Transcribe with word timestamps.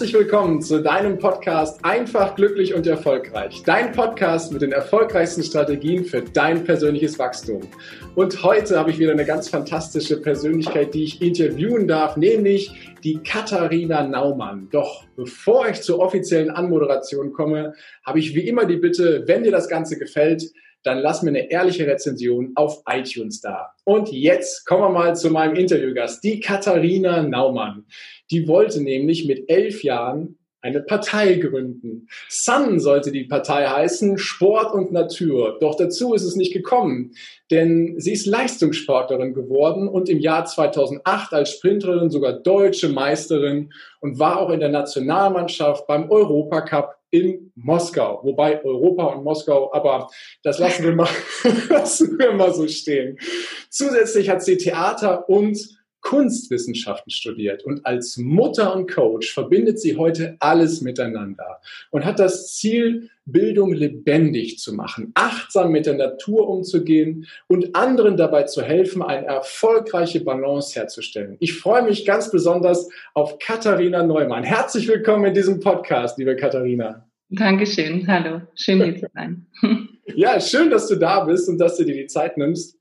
Herzlich 0.00 0.18
willkommen 0.18 0.62
zu 0.62 0.82
deinem 0.82 1.18
Podcast 1.18 1.84
Einfach, 1.84 2.34
glücklich 2.34 2.72
und 2.72 2.86
erfolgreich. 2.86 3.62
Dein 3.66 3.92
Podcast 3.92 4.50
mit 4.50 4.62
den 4.62 4.72
erfolgreichsten 4.72 5.42
Strategien 5.42 6.06
für 6.06 6.22
dein 6.22 6.64
persönliches 6.64 7.18
Wachstum. 7.18 7.60
Und 8.14 8.42
heute 8.42 8.78
habe 8.78 8.92
ich 8.92 8.98
wieder 8.98 9.12
eine 9.12 9.26
ganz 9.26 9.50
fantastische 9.50 10.18
Persönlichkeit, 10.22 10.94
die 10.94 11.04
ich 11.04 11.20
interviewen 11.20 11.86
darf, 11.86 12.16
nämlich 12.16 12.94
die 13.04 13.18
Katharina 13.18 14.02
Naumann. 14.02 14.70
Doch 14.72 15.04
bevor 15.16 15.68
ich 15.68 15.82
zur 15.82 15.98
offiziellen 15.98 16.48
Anmoderation 16.48 17.34
komme, 17.34 17.74
habe 18.02 18.20
ich 18.20 18.34
wie 18.34 18.48
immer 18.48 18.64
die 18.64 18.78
Bitte, 18.78 19.24
wenn 19.26 19.42
dir 19.42 19.52
das 19.52 19.68
Ganze 19.68 19.98
gefällt, 19.98 20.50
dann 20.82 21.00
lass 21.00 21.22
mir 21.22 21.28
eine 21.28 21.50
ehrliche 21.50 21.86
Rezension 21.86 22.52
auf 22.54 22.82
iTunes 22.88 23.42
da. 23.42 23.74
Und 23.84 24.10
jetzt 24.10 24.64
kommen 24.64 24.82
wir 24.82 24.88
mal 24.88 25.14
zu 25.14 25.30
meinem 25.30 25.54
Interviewgast, 25.56 26.24
die 26.24 26.40
Katharina 26.40 27.22
Naumann. 27.22 27.84
Die 28.30 28.46
wollte 28.48 28.82
nämlich 28.82 29.26
mit 29.26 29.48
elf 29.48 29.82
Jahren 29.82 30.36
eine 30.62 30.82
Partei 30.82 31.34
gründen. 31.34 32.08
Sun 32.28 32.80
sollte 32.80 33.12
die 33.12 33.24
Partei 33.24 33.66
heißen, 33.66 34.18
Sport 34.18 34.74
und 34.74 34.92
Natur. 34.92 35.56
Doch 35.60 35.74
dazu 35.74 36.12
ist 36.12 36.24
es 36.24 36.36
nicht 36.36 36.52
gekommen, 36.52 37.12
denn 37.50 37.94
sie 37.98 38.12
ist 38.12 38.26
Leistungssportlerin 38.26 39.32
geworden 39.32 39.88
und 39.88 40.08
im 40.10 40.18
Jahr 40.18 40.44
2008 40.44 41.32
als 41.32 41.52
Sprinterin 41.52 42.10
sogar 42.10 42.34
deutsche 42.34 42.90
Meisterin 42.90 43.72
und 44.00 44.18
war 44.18 44.38
auch 44.38 44.50
in 44.50 44.60
der 44.60 44.68
Nationalmannschaft 44.68 45.86
beim 45.86 46.10
Europacup 46.10 46.96
in 47.10 47.52
Moskau. 47.56 48.20
Wobei 48.22 48.62
Europa 48.62 49.06
und 49.06 49.24
Moskau, 49.24 49.72
aber 49.72 50.08
das 50.42 50.58
lassen 50.58 50.84
wir 50.84 50.92
mal, 50.92 51.08
lassen 51.68 52.18
wir 52.18 52.32
mal 52.32 52.52
so 52.52 52.68
stehen. 52.68 53.18
Zusätzlich 53.70 54.28
hat 54.28 54.42
sie 54.42 54.58
Theater 54.58 55.28
und 55.28 55.79
Kunstwissenschaften 56.00 57.10
studiert 57.10 57.64
und 57.64 57.84
als 57.86 58.16
Mutter 58.16 58.74
und 58.74 58.90
Coach 58.90 59.32
verbindet 59.32 59.80
sie 59.80 59.96
heute 59.96 60.36
alles 60.40 60.80
miteinander 60.80 61.60
und 61.90 62.04
hat 62.04 62.18
das 62.18 62.54
Ziel, 62.54 63.10
Bildung 63.26 63.72
lebendig 63.72 64.58
zu 64.58 64.74
machen, 64.74 65.12
achtsam 65.14 65.70
mit 65.70 65.86
der 65.86 65.94
Natur 65.94 66.48
umzugehen 66.48 67.26
und 67.46 67.76
anderen 67.76 68.16
dabei 68.16 68.44
zu 68.44 68.62
helfen, 68.62 69.02
eine 69.02 69.26
erfolgreiche 69.26 70.20
Balance 70.20 70.78
herzustellen. 70.78 71.36
Ich 71.38 71.52
freue 71.54 71.82
mich 71.82 72.04
ganz 72.04 72.30
besonders 72.30 72.88
auf 73.14 73.38
Katharina 73.38 74.02
Neumann. 74.02 74.42
Herzlich 74.42 74.88
willkommen 74.88 75.26
in 75.26 75.34
diesem 75.34 75.60
Podcast, 75.60 76.18
liebe 76.18 76.34
Katharina. 76.34 77.06
Dankeschön. 77.28 78.06
Hallo. 78.08 78.40
Schön, 78.56 78.82
hier 78.82 78.96
zu 78.96 79.06
sein. 79.14 79.46
ja, 80.16 80.40
schön, 80.40 80.70
dass 80.70 80.88
du 80.88 80.96
da 80.96 81.24
bist 81.24 81.48
und 81.48 81.58
dass 81.58 81.76
du 81.76 81.84
dir 81.84 81.94
die 81.94 82.06
Zeit 82.06 82.36
nimmst. 82.36 82.79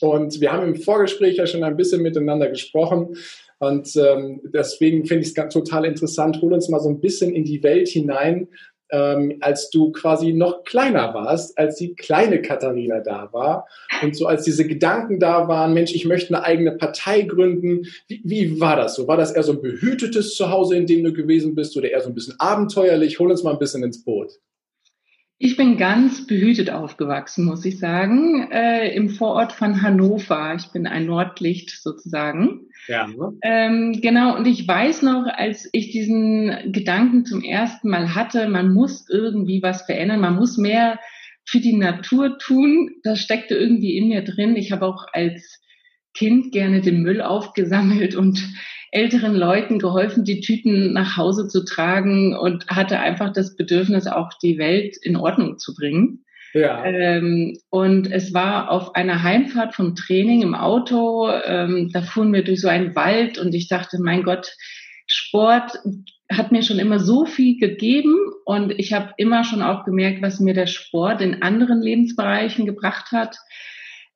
Und 0.00 0.40
wir 0.40 0.52
haben 0.52 0.66
im 0.66 0.76
Vorgespräch 0.76 1.36
ja 1.36 1.46
schon 1.46 1.64
ein 1.64 1.76
bisschen 1.76 2.02
miteinander 2.02 2.48
gesprochen. 2.48 3.16
Und 3.58 3.94
ähm, 3.96 4.40
deswegen 4.54 5.04
finde 5.04 5.24
ich 5.24 5.36
es 5.36 5.48
total 5.52 5.84
interessant. 5.84 6.40
Hol 6.40 6.52
uns 6.52 6.68
mal 6.68 6.80
so 6.80 6.88
ein 6.88 7.00
bisschen 7.00 7.34
in 7.34 7.44
die 7.44 7.62
Welt 7.62 7.88
hinein, 7.88 8.48
ähm, 8.90 9.38
als 9.40 9.70
du 9.70 9.90
quasi 9.90 10.32
noch 10.32 10.64
kleiner 10.64 11.12
warst, 11.12 11.58
als 11.58 11.76
die 11.76 11.94
kleine 11.94 12.40
Katharina 12.40 13.00
da 13.00 13.28
war. 13.32 13.66
Und 14.02 14.16
so 14.16 14.26
als 14.26 14.44
diese 14.44 14.66
Gedanken 14.66 15.18
da 15.18 15.48
waren, 15.48 15.74
Mensch, 15.74 15.94
ich 15.94 16.04
möchte 16.04 16.34
eine 16.34 16.44
eigene 16.44 16.72
Partei 16.72 17.22
gründen. 17.22 17.86
Wie, 18.06 18.22
wie 18.24 18.60
war 18.60 18.76
das 18.76 18.94
so? 18.94 19.08
War 19.08 19.16
das 19.16 19.32
eher 19.32 19.42
so 19.42 19.52
ein 19.52 19.60
behütetes 19.60 20.36
Zuhause, 20.36 20.76
in 20.76 20.86
dem 20.86 21.02
du 21.04 21.12
gewesen 21.12 21.54
bist 21.54 21.76
oder 21.76 21.90
eher 21.90 22.00
so 22.00 22.08
ein 22.08 22.14
bisschen 22.14 22.36
abenteuerlich? 22.38 23.18
Hol 23.18 23.30
uns 23.30 23.42
mal 23.42 23.52
ein 23.52 23.58
bisschen 23.58 23.82
ins 23.82 24.04
Boot. 24.04 24.38
Ich 25.40 25.56
bin 25.56 25.76
ganz 25.76 26.26
behütet 26.26 26.70
aufgewachsen, 26.70 27.44
muss 27.44 27.64
ich 27.64 27.78
sagen, 27.78 28.50
äh, 28.50 28.92
im 28.92 29.08
Vorort 29.08 29.52
von 29.52 29.82
Hannover. 29.82 30.54
Ich 30.58 30.72
bin 30.72 30.88
ein 30.88 31.06
Nordlicht 31.06 31.70
sozusagen. 31.80 32.66
Ja. 32.88 33.08
Ähm, 33.42 34.00
genau, 34.02 34.36
und 34.36 34.48
ich 34.48 34.66
weiß 34.66 35.02
noch, 35.02 35.26
als 35.32 35.68
ich 35.72 35.90
diesen 35.90 36.72
Gedanken 36.72 37.24
zum 37.24 37.44
ersten 37.44 37.88
Mal 37.88 38.16
hatte, 38.16 38.48
man 38.48 38.74
muss 38.74 39.08
irgendwie 39.08 39.62
was 39.62 39.82
verändern, 39.82 40.20
man 40.20 40.34
muss 40.34 40.58
mehr 40.58 40.98
für 41.44 41.60
die 41.60 41.76
Natur 41.76 42.38
tun. 42.38 42.96
Das 43.04 43.20
steckte 43.20 43.54
irgendwie 43.54 43.96
in 43.96 44.08
mir 44.08 44.24
drin. 44.24 44.56
Ich 44.56 44.72
habe 44.72 44.86
auch 44.86 45.06
als 45.12 45.62
Kind 46.14 46.50
gerne 46.50 46.80
den 46.80 47.02
Müll 47.02 47.22
aufgesammelt 47.22 48.16
und 48.16 48.42
älteren 48.90 49.34
Leuten 49.34 49.78
geholfen, 49.78 50.24
die 50.24 50.40
Tüten 50.40 50.92
nach 50.92 51.16
Hause 51.16 51.48
zu 51.48 51.64
tragen 51.64 52.36
und 52.36 52.66
hatte 52.68 52.98
einfach 52.98 53.32
das 53.32 53.56
Bedürfnis, 53.56 54.06
auch 54.06 54.30
die 54.42 54.58
Welt 54.58 54.96
in 55.02 55.16
Ordnung 55.16 55.58
zu 55.58 55.74
bringen. 55.74 56.24
Ja. 56.54 56.84
Ähm, 56.84 57.58
und 57.68 58.10
es 58.10 58.32
war 58.32 58.70
auf 58.70 58.94
einer 58.94 59.22
Heimfahrt 59.22 59.74
vom 59.74 59.94
Training 59.94 60.42
im 60.42 60.54
Auto, 60.54 61.30
ähm, 61.44 61.90
da 61.92 62.02
fuhren 62.02 62.32
wir 62.32 62.42
durch 62.42 62.60
so 62.60 62.68
einen 62.68 62.96
Wald 62.96 63.38
und 63.38 63.54
ich 63.54 63.68
dachte, 63.68 63.98
mein 64.00 64.22
Gott, 64.22 64.54
Sport 65.06 65.78
hat 66.30 66.52
mir 66.52 66.62
schon 66.62 66.78
immer 66.78 66.98
so 66.98 67.24
viel 67.24 67.58
gegeben 67.58 68.14
und 68.44 68.72
ich 68.78 68.92
habe 68.92 69.14
immer 69.16 69.44
schon 69.44 69.62
auch 69.62 69.84
gemerkt, 69.84 70.20
was 70.20 70.40
mir 70.40 70.54
der 70.54 70.66
Sport 70.66 71.22
in 71.22 71.42
anderen 71.42 71.80
Lebensbereichen 71.80 72.66
gebracht 72.66 73.12
hat. 73.12 73.36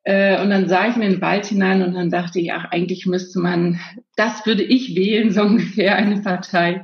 Äh, 0.05 0.43
und 0.43 0.51
dann 0.51 0.69
sah 0.69 0.89
ich 0.89 0.97
in 0.97 1.03
den 1.03 1.21
Wald 1.21 1.47
hinein 1.47 1.83
und 1.83 1.95
dann 1.95 2.11
dachte 2.11 2.41
ich, 2.41 2.53
ach, 2.53 2.65
eigentlich 2.71 3.07
müsste 3.07 3.39
man, 3.39 3.79
das 4.17 4.45
würde 4.47 4.63
ich 4.65 4.97
wählen, 4.97 5.31
so 5.31 5.43
ungefähr 5.43 5.97
eine 5.97 6.21
Partei, 6.23 6.83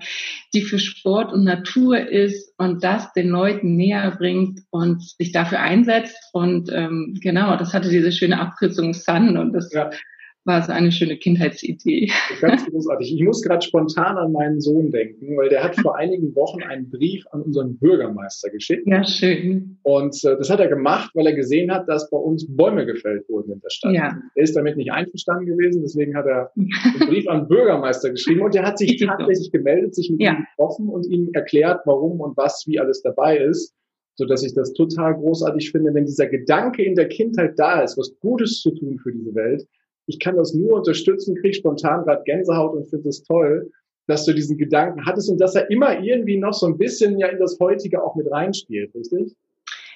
die 0.54 0.62
für 0.62 0.78
Sport 0.78 1.32
und 1.32 1.44
Natur 1.44 1.98
ist 1.98 2.54
und 2.58 2.84
das 2.84 3.12
den 3.12 3.28
Leuten 3.28 3.76
näher 3.76 4.10
bringt 4.16 4.60
und 4.70 5.02
sich 5.02 5.32
dafür 5.32 5.60
einsetzt. 5.60 6.16
Und 6.32 6.70
ähm, 6.72 7.18
genau, 7.20 7.56
das 7.56 7.74
hatte 7.74 7.90
diese 7.90 8.12
schöne 8.12 8.40
Abkürzung 8.40 8.94
Sun 8.94 9.36
und 9.36 9.52
das 9.52 9.72
ja 9.72 9.90
war 10.44 10.60
es 10.60 10.70
eine 10.70 10.90
schöne 10.90 11.16
Kindheitsidee. 11.16 12.10
Ganz 12.40 12.64
großartig. 12.66 13.14
Ich 13.14 13.22
muss 13.22 13.42
gerade 13.42 13.64
spontan 13.64 14.16
an 14.16 14.32
meinen 14.32 14.60
Sohn 14.60 14.90
denken, 14.90 15.36
weil 15.36 15.48
der 15.48 15.62
hat 15.62 15.76
vor 15.76 15.96
einigen 15.96 16.34
Wochen 16.34 16.62
einen 16.62 16.90
Brief 16.90 17.26
an 17.32 17.42
unseren 17.42 17.78
Bürgermeister 17.78 18.50
geschickt. 18.50 18.86
Ja, 18.86 19.04
schön. 19.04 19.78
Und 19.82 20.16
äh, 20.24 20.36
das 20.36 20.48
hat 20.48 20.60
er 20.60 20.68
gemacht, 20.68 21.10
weil 21.14 21.26
er 21.26 21.34
gesehen 21.34 21.70
hat, 21.70 21.88
dass 21.88 22.08
bei 22.10 22.16
uns 22.16 22.46
Bäume 22.48 22.86
gefällt 22.86 23.28
wurden 23.28 23.52
in 23.52 23.60
der 23.60 23.70
Stadt. 23.70 23.92
Ja. 23.92 24.18
Er 24.34 24.42
ist 24.42 24.56
damit 24.56 24.76
nicht 24.76 24.90
einverstanden 24.90 25.46
gewesen, 25.46 25.82
deswegen 25.82 26.16
hat 26.16 26.26
er 26.26 26.50
einen 26.54 27.08
Brief 27.08 27.28
an 27.28 27.40
den 27.40 27.48
Bürgermeister 27.48 28.10
geschrieben 28.10 28.40
und 28.40 28.54
der 28.54 28.64
hat 28.64 28.78
sich 28.78 28.96
tatsächlich 29.06 29.52
gemeldet, 29.52 29.94
sich 29.94 30.10
mit 30.10 30.22
ja. 30.22 30.32
ihm 30.32 30.46
getroffen 30.56 30.88
und 30.88 31.06
ihm 31.06 31.30
erklärt, 31.34 31.82
warum 31.84 32.20
und 32.20 32.36
was, 32.36 32.64
wie 32.66 32.80
alles 32.80 33.02
dabei 33.02 33.38
ist 33.38 33.74
so 34.18 34.24
dass 34.24 34.42
ich 34.42 34.52
das 34.52 34.72
total 34.72 35.14
großartig 35.14 35.70
finde, 35.70 35.94
wenn 35.94 36.04
dieser 36.04 36.26
Gedanke 36.26 36.82
in 36.82 36.96
der 36.96 37.08
Kindheit 37.08 37.56
da 37.56 37.82
ist, 37.82 37.96
was 37.96 38.18
Gutes 38.18 38.60
zu 38.60 38.72
tun 38.72 38.98
für 38.98 39.12
diese 39.12 39.32
Welt, 39.36 39.64
ich 40.08 40.18
kann 40.18 40.36
das 40.36 40.54
nur 40.54 40.78
unterstützen, 40.78 41.36
kriege 41.36 41.54
spontan 41.54 42.04
gerade 42.04 42.22
Gänsehaut 42.24 42.74
und 42.74 42.88
finde 42.88 43.10
es 43.10 43.22
toll, 43.22 43.70
dass 44.06 44.24
du 44.24 44.32
diesen 44.32 44.56
Gedanken 44.56 45.04
hattest 45.04 45.30
und 45.30 45.38
dass 45.38 45.54
er 45.54 45.70
immer 45.70 46.02
irgendwie 46.02 46.38
noch 46.38 46.54
so 46.54 46.66
ein 46.66 46.78
bisschen 46.78 47.18
ja 47.18 47.28
in 47.28 47.38
das 47.38 47.58
Heutige 47.60 48.02
auch 48.02 48.16
mit 48.16 48.30
reinspielt, 48.30 48.94
richtig? 48.94 49.36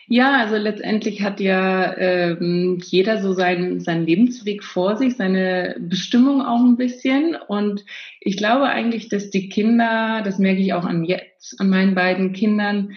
Ja, 0.09 0.41
also 0.41 0.57
letztendlich 0.57 1.23
hat 1.23 1.41
ja 1.41 1.97
ähm, 1.97 2.79
jeder 2.85 3.23
so 3.23 3.33
seinen, 3.33 3.81
seinen 3.81 4.05
Lebensweg 4.05 4.63
vor 4.63 4.97
sich, 4.97 5.17
seine 5.17 5.77
Bestimmung 5.79 6.43
auch 6.43 6.61
ein 6.61 6.77
bisschen. 6.77 7.37
Und 7.49 7.85
ich 8.21 8.37
glaube 8.37 8.65
eigentlich, 8.65 9.09
dass 9.09 9.31
die 9.31 9.49
Kinder, 9.49 10.21
das 10.25 10.39
merke 10.39 10.61
ich 10.61 10.75
auch 10.75 10.85
an 10.85 11.05
jetzt, 11.05 11.59
an 11.61 11.71
meinen 11.71 11.95
beiden 11.95 12.33
Kindern, 12.33 12.91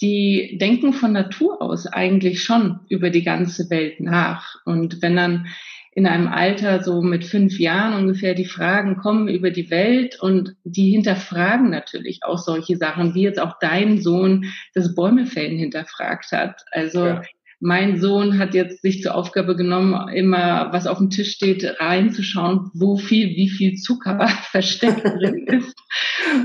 die 0.00 0.56
denken 0.60 0.92
von 0.92 1.12
Natur 1.12 1.60
aus 1.60 1.86
eigentlich 1.86 2.42
schon 2.42 2.80
über 2.88 3.10
die 3.10 3.24
ganze 3.24 3.68
Welt 3.68 4.00
nach. 4.00 4.56
Und 4.64 5.02
wenn 5.02 5.16
dann 5.16 5.46
in 5.94 6.06
einem 6.06 6.28
Alter 6.28 6.82
so 6.82 7.02
mit 7.02 7.24
fünf 7.24 7.58
Jahren 7.58 7.94
ungefähr 7.94 8.34
die 8.34 8.46
Fragen 8.46 8.96
kommen 8.96 9.28
über 9.28 9.50
die 9.50 9.70
Welt 9.70 10.18
und 10.20 10.54
die 10.64 10.90
hinterfragen 10.90 11.68
natürlich 11.68 12.20
auch 12.22 12.38
solche 12.38 12.76
Sachen, 12.76 13.14
wie 13.14 13.22
jetzt 13.22 13.40
auch 13.40 13.58
dein 13.60 14.00
Sohn 14.00 14.46
das 14.74 14.94
Bäumefällen 14.94 15.58
hinterfragt 15.58 16.32
hat. 16.32 16.62
Also 16.70 17.06
ja. 17.06 17.22
mein 17.60 18.00
Sohn 18.00 18.38
hat 18.38 18.54
jetzt 18.54 18.80
sich 18.80 19.02
zur 19.02 19.14
Aufgabe 19.14 19.54
genommen, 19.54 20.08
immer 20.08 20.72
was 20.72 20.86
auf 20.86 20.96
dem 20.96 21.10
Tisch 21.10 21.32
steht, 21.32 21.78
reinzuschauen, 21.78 22.70
wo 22.72 22.96
viel, 22.96 23.36
wie 23.36 23.50
viel 23.50 23.74
Zucker 23.74 24.26
versteckt 24.50 25.04
drin 25.04 25.46
ist. 25.46 25.76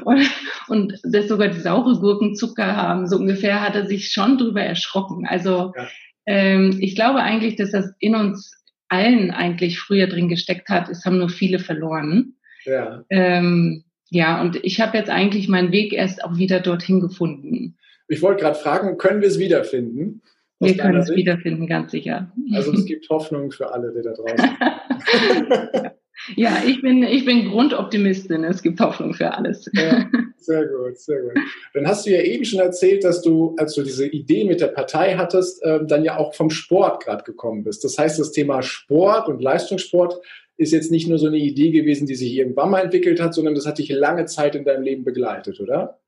Und, 0.03 0.29
und 0.67 0.99
dass 1.03 1.29
sogar 1.29 1.47
die 1.47 1.61
saure 1.61 1.97
Gurken 2.01 2.35
Zucker 2.35 2.75
haben, 2.75 3.07
so 3.07 3.15
ungefähr 3.15 3.61
hat 3.61 3.75
er 3.75 3.87
sich 3.87 4.11
schon 4.11 4.37
drüber 4.37 4.61
erschrocken. 4.61 5.25
Also 5.25 5.71
ja. 5.73 5.87
ähm, 6.25 6.77
ich 6.81 6.95
glaube 6.95 7.21
eigentlich, 7.21 7.55
dass 7.55 7.71
das 7.71 7.93
in 7.99 8.13
uns 8.13 8.56
allen 8.89 9.31
eigentlich 9.31 9.79
früher 9.79 10.07
drin 10.07 10.29
gesteckt 10.29 10.69
hat. 10.69 10.89
Es 10.89 11.05
haben 11.05 11.17
nur 11.17 11.29
viele 11.29 11.59
verloren. 11.59 12.35
Ja. 12.65 13.03
Ähm, 13.09 13.83
ja, 14.09 14.41
und 14.41 14.63
ich 14.63 14.79
habe 14.79 14.97
jetzt 14.97 15.09
eigentlich 15.09 15.47
meinen 15.47 15.71
Weg 15.71 15.93
erst 15.93 16.23
auch 16.23 16.37
wieder 16.37 16.59
dorthin 16.59 17.01
gefunden. 17.01 17.77
Ich 18.07 18.21
wollte 18.21 18.43
gerade 18.43 18.57
fragen, 18.57 18.97
können 18.97 19.21
wir 19.21 19.27
es 19.27 19.39
wiederfinden? 19.39 20.21
Wir 20.59 20.75
können 20.75 20.97
es 20.97 21.09
wiederfinden, 21.09 21.67
ganz 21.67 21.91
sicher. 21.91 22.31
Also 22.53 22.73
es 22.73 22.85
gibt 22.85 23.07
Hoffnung 23.09 23.51
für 23.51 23.71
alle, 23.71 23.93
die 23.93 24.01
da 24.01 24.13
draußen. 24.13 25.91
Ja, 26.35 26.61
ich 26.65 26.81
bin, 26.81 27.03
ich 27.03 27.25
bin 27.25 27.49
Grundoptimistin. 27.49 28.43
Es 28.43 28.61
gibt 28.61 28.79
Hoffnung 28.79 29.13
für 29.13 29.33
alles. 29.33 29.69
Ja, 29.73 30.09
sehr 30.37 30.65
gut, 30.65 30.97
sehr 30.97 31.21
gut. 31.21 31.33
Dann 31.73 31.87
hast 31.87 32.05
du 32.05 32.11
ja 32.11 32.21
eben 32.21 32.43
schon 32.43 32.59
erzählt, 32.59 33.03
dass 33.03 33.21
du, 33.21 33.55
als 33.57 33.75
du 33.75 33.83
diese 33.83 34.07
Idee 34.07 34.43
mit 34.43 34.59
der 34.59 34.67
Partei 34.67 35.15
hattest, 35.15 35.61
ähm, 35.63 35.87
dann 35.87 36.03
ja 36.03 36.17
auch 36.17 36.33
vom 36.33 36.49
Sport 36.49 37.03
gerade 37.03 37.23
gekommen 37.23 37.63
bist. 37.63 37.83
Das 37.83 37.97
heißt, 37.97 38.19
das 38.19 38.31
Thema 38.31 38.61
Sport 38.61 39.27
und 39.29 39.41
Leistungssport 39.41 40.19
ist 40.57 40.73
jetzt 40.73 40.91
nicht 40.91 41.07
nur 41.07 41.19
so 41.19 41.27
eine 41.27 41.37
Idee 41.37 41.69
gewesen, 41.71 42.07
die 42.07 42.15
sich 42.15 42.33
irgendwann 42.33 42.71
mal 42.71 42.79
entwickelt 42.79 43.21
hat, 43.21 43.33
sondern 43.33 43.55
das 43.55 43.67
hat 43.67 43.77
dich 43.77 43.89
lange 43.89 44.25
Zeit 44.25 44.55
in 44.55 44.65
deinem 44.65 44.83
Leben 44.83 45.03
begleitet, 45.03 45.59
oder? 45.59 45.99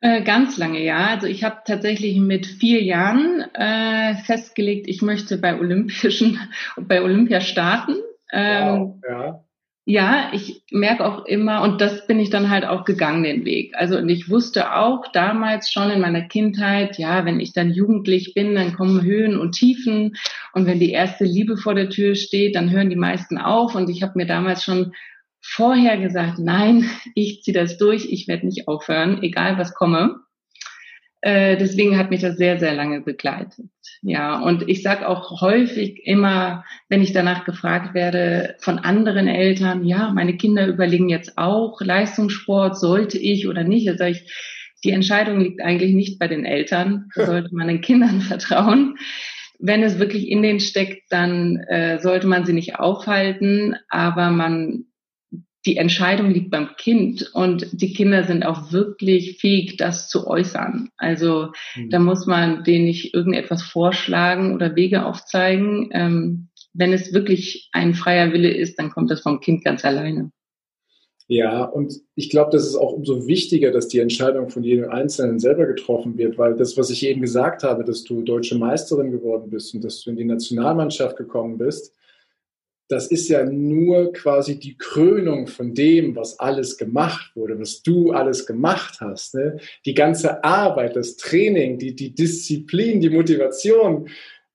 Äh, 0.00 0.22
ganz 0.22 0.56
lange, 0.56 0.82
ja. 0.82 1.08
Also 1.08 1.26
ich 1.26 1.44
habe 1.44 1.58
tatsächlich 1.66 2.16
mit 2.16 2.46
vier 2.46 2.82
Jahren 2.82 3.44
äh, 3.54 4.14
festgelegt, 4.24 4.88
ich 4.88 5.02
möchte 5.02 5.38
bei 5.38 5.58
Olympischen, 5.58 6.38
bei 6.76 7.02
Olympia 7.02 7.40
starten. 7.40 7.96
Ähm, 8.32 8.78
wow, 8.78 8.96
ja. 9.08 9.44
Ja, 9.86 10.30
ich 10.32 10.62
merke 10.70 11.04
auch 11.04 11.24
immer, 11.24 11.62
und 11.62 11.80
das 11.80 12.06
bin 12.06 12.20
ich 12.20 12.30
dann 12.30 12.50
halt 12.50 12.64
auch 12.64 12.84
gegangen, 12.84 13.24
den 13.24 13.44
Weg. 13.44 13.74
Also, 13.74 13.98
und 13.98 14.08
ich 14.08 14.28
wusste 14.28 14.76
auch 14.76 15.10
damals 15.12 15.72
schon 15.72 15.90
in 15.90 16.00
meiner 16.00 16.22
Kindheit, 16.22 16.96
ja, 16.98 17.24
wenn 17.24 17.40
ich 17.40 17.54
dann 17.54 17.72
jugendlich 17.72 18.34
bin, 18.34 18.54
dann 18.54 18.74
kommen 18.74 19.02
Höhen 19.02 19.36
und 19.36 19.52
Tiefen. 19.52 20.16
Und 20.52 20.66
wenn 20.66 20.78
die 20.78 20.92
erste 20.92 21.24
Liebe 21.24 21.56
vor 21.56 21.74
der 21.74 21.88
Tür 21.88 22.14
steht, 22.14 22.54
dann 22.54 22.70
hören 22.70 22.90
die 22.90 22.96
meisten 22.96 23.38
auf. 23.38 23.74
Und 23.74 23.90
ich 23.90 24.02
habe 24.02 24.12
mir 24.14 24.26
damals 24.26 24.62
schon 24.62 24.92
vorher 25.42 25.96
gesagt, 25.98 26.38
nein, 26.38 26.88
ich 27.16 27.42
ziehe 27.42 27.54
das 27.54 27.78
durch, 27.78 28.06
ich 28.12 28.28
werde 28.28 28.46
nicht 28.46 28.68
aufhören, 28.68 29.22
egal 29.22 29.58
was 29.58 29.74
komme. 29.74 30.20
Äh, 31.22 31.58
deswegen 31.58 31.98
hat 31.98 32.10
mich 32.10 32.22
das 32.22 32.36
sehr, 32.36 32.58
sehr 32.58 32.74
lange 32.74 33.02
begleitet. 33.02 33.66
Ja, 34.02 34.40
und 34.40 34.68
ich 34.68 34.82
sage 34.82 35.06
auch 35.06 35.42
häufig 35.42 36.06
immer, 36.06 36.64
wenn 36.88 37.02
ich 37.02 37.12
danach 37.12 37.44
gefragt 37.44 37.92
werde 37.92 38.56
von 38.60 38.78
anderen 38.78 39.28
Eltern, 39.28 39.84
ja, 39.84 40.10
meine 40.12 40.36
Kinder 40.36 40.66
überlegen 40.66 41.10
jetzt 41.10 41.36
auch 41.36 41.80
Leistungssport, 41.80 42.78
sollte 42.78 43.18
ich 43.18 43.46
oder 43.46 43.64
nicht? 43.64 43.86
Sage 43.98 44.12
ich, 44.12 44.32
die 44.82 44.92
Entscheidung 44.92 45.40
liegt 45.40 45.60
eigentlich 45.60 45.92
nicht 45.92 46.18
bei 46.18 46.28
den 46.28 46.46
Eltern, 46.46 47.08
da 47.14 47.26
sollte 47.26 47.54
man 47.54 47.68
den 47.68 47.82
Kindern 47.82 48.20
vertrauen. 48.22 48.96
Wenn 49.58 49.82
es 49.82 49.98
wirklich 49.98 50.28
in 50.28 50.42
denen 50.42 50.60
steckt, 50.60 51.12
dann 51.12 51.58
äh, 51.68 51.98
sollte 51.98 52.26
man 52.26 52.46
sie 52.46 52.54
nicht 52.54 52.76
aufhalten, 52.76 53.76
aber 53.90 54.30
man 54.30 54.86
die 55.66 55.76
Entscheidung 55.76 56.30
liegt 56.30 56.50
beim 56.50 56.70
Kind 56.78 57.30
und 57.34 57.68
die 57.72 57.92
Kinder 57.92 58.24
sind 58.24 58.44
auch 58.44 58.72
wirklich 58.72 59.38
fähig, 59.38 59.76
das 59.76 60.08
zu 60.08 60.26
äußern. 60.26 60.88
Also 60.96 61.48
mhm. 61.76 61.90
da 61.90 61.98
muss 61.98 62.26
man 62.26 62.64
denen 62.64 62.86
nicht 62.86 63.12
irgendetwas 63.14 63.62
vorschlagen 63.62 64.54
oder 64.54 64.74
Wege 64.74 65.04
aufzeigen. 65.04 65.90
Ähm, 65.92 66.48
wenn 66.72 66.92
es 66.92 67.12
wirklich 67.12 67.68
ein 67.72 67.94
freier 67.94 68.32
Wille 68.32 68.50
ist, 68.50 68.78
dann 68.78 68.90
kommt 68.90 69.10
das 69.10 69.20
vom 69.20 69.40
Kind 69.40 69.64
ganz 69.64 69.84
alleine. 69.84 70.30
Ja, 71.32 71.64
und 71.64 71.94
ich 72.16 72.28
glaube, 72.28 72.50
das 72.50 72.66
ist 72.66 72.74
auch 72.74 72.92
umso 72.92 73.28
wichtiger, 73.28 73.70
dass 73.70 73.86
die 73.86 74.00
Entscheidung 74.00 74.48
von 74.48 74.64
jedem 74.64 74.90
Einzelnen 74.90 75.38
selber 75.38 75.66
getroffen 75.66 76.18
wird, 76.18 76.38
weil 76.38 76.56
das, 76.56 76.76
was 76.76 76.90
ich 76.90 77.06
eben 77.06 77.20
gesagt 77.20 77.62
habe, 77.62 77.84
dass 77.84 78.02
du 78.02 78.22
deutsche 78.22 78.58
Meisterin 78.58 79.12
geworden 79.12 79.48
bist 79.48 79.72
und 79.72 79.84
dass 79.84 80.02
du 80.02 80.10
in 80.10 80.16
die 80.16 80.24
Nationalmannschaft 80.24 81.16
gekommen 81.16 81.56
bist, 81.56 81.94
das 82.90 83.06
ist 83.06 83.28
ja 83.28 83.44
nur 83.44 84.12
quasi 84.12 84.58
die 84.58 84.76
Krönung 84.76 85.46
von 85.46 85.74
dem, 85.74 86.16
was 86.16 86.40
alles 86.40 86.76
gemacht 86.76 87.30
wurde, 87.36 87.58
was 87.60 87.82
du 87.82 88.10
alles 88.10 88.46
gemacht 88.46 89.00
hast. 89.00 89.36
Ne? 89.36 89.58
Die 89.86 89.94
ganze 89.94 90.42
Arbeit, 90.42 90.96
das 90.96 91.16
Training, 91.16 91.78
die, 91.78 91.94
die 91.94 92.12
Disziplin, 92.12 93.00
die 93.00 93.10
Motivation, 93.10 94.08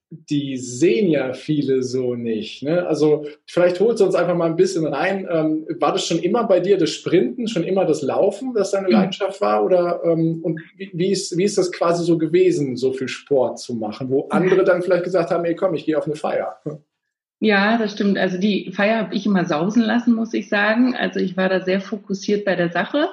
die 0.10 0.58
sehen 0.58 1.10
ja 1.10 1.34
viele 1.34 1.82
so 1.82 2.16
nicht. 2.16 2.62
Ne? 2.62 2.86
Also 2.86 3.26
vielleicht 3.46 3.80
holst 3.80 4.02
du 4.02 4.06
uns 4.06 4.16
einfach 4.16 4.36
mal 4.36 4.50
ein 4.50 4.58
bisschen 4.58 4.86
rein. 4.86 5.26
Ähm, 5.32 5.66
war 5.80 5.94
das 5.94 6.06
schon 6.06 6.20
immer 6.20 6.44
bei 6.44 6.60
dir 6.60 6.78
das 6.78 6.90
Sprinten, 6.90 7.48
schon 7.48 7.64
immer 7.64 7.86
das 7.86 8.02
Laufen, 8.02 8.54
das 8.54 8.72
deine 8.72 8.88
mhm. 8.88 8.94
Leidenschaft 8.94 9.40
war? 9.40 9.64
Oder 9.64 10.02
ähm, 10.04 10.42
und 10.44 10.60
wie, 10.76 10.92
wie, 10.94 11.12
ist, 11.12 11.38
wie 11.38 11.46
ist 11.46 11.58
das 11.58 11.72
quasi 11.72 12.04
so 12.04 12.18
gewesen, 12.18 12.76
so 12.76 12.92
viel 12.92 13.08
Sport 13.08 13.60
zu 13.60 13.76
machen, 13.76 14.10
wo 14.10 14.28
andere 14.30 14.66
dann 14.66 14.82
vielleicht 14.82 15.06
gesagt 15.06 15.32
haben, 15.32 15.46
ey 15.46 15.56
komm, 15.56 15.74
ich 15.74 15.86
gehe 15.86 15.98
auf 15.98 16.06
eine 16.06 16.16
Feier? 16.16 16.60
Ja, 17.46 17.78
das 17.78 17.92
stimmt. 17.92 18.18
Also 18.18 18.40
die 18.40 18.72
Feier 18.72 18.98
habe 18.98 19.14
ich 19.14 19.28
immer 19.28 19.46
sausen 19.46 19.84
lassen, 19.84 20.16
muss 20.16 20.34
ich 20.34 20.50
sagen. 20.50 20.96
Also 20.96 21.20
ich 21.20 21.38
war 21.38 21.48
da 21.48 21.62
sehr 21.62 21.80
fokussiert 21.80 22.44
bei 22.44 22.56
der 22.56 22.72
Sache. 22.72 23.10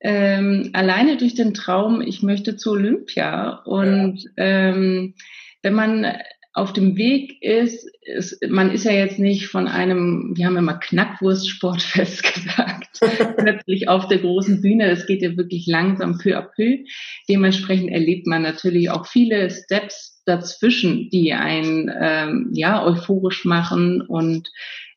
Ähm, 0.00 0.70
alleine 0.72 1.18
durch 1.18 1.34
den 1.34 1.52
Traum, 1.52 2.00
ich 2.00 2.22
möchte 2.22 2.56
zu 2.56 2.70
Olympia. 2.70 3.60
Und 3.66 4.24
ja. 4.38 4.70
ähm, 4.70 5.12
wenn 5.60 5.74
man 5.74 6.06
auf 6.54 6.72
dem 6.72 6.96
Weg 6.96 7.42
ist, 7.42 7.90
ist, 8.00 8.42
man 8.48 8.70
ist 8.70 8.84
ja 8.84 8.92
jetzt 8.92 9.18
nicht 9.18 9.48
von 9.48 9.68
einem, 9.68 10.32
wir 10.34 10.46
haben 10.46 10.56
immer 10.56 10.78
Knackwurstsportfest 10.78 12.22
gesagt, 12.34 13.00
plötzlich 13.36 13.90
auf 13.90 14.08
der 14.08 14.20
großen 14.20 14.62
Bühne. 14.62 14.90
Es 14.90 15.06
geht 15.06 15.20
ja 15.20 15.36
wirklich 15.36 15.66
langsam 15.66 16.16
peu 16.16 16.38
à 16.38 16.40
peu. 16.40 16.78
Dementsprechend 17.28 17.90
erlebt 17.90 18.26
man 18.26 18.40
natürlich 18.40 18.88
auch 18.88 19.06
viele 19.06 19.50
Steps 19.50 20.11
dazwischen, 20.24 21.10
die 21.10 21.32
einen 21.32 21.90
ähm, 21.94 22.50
ja 22.52 22.84
euphorisch 22.84 23.44
machen 23.44 24.00
und 24.00 24.50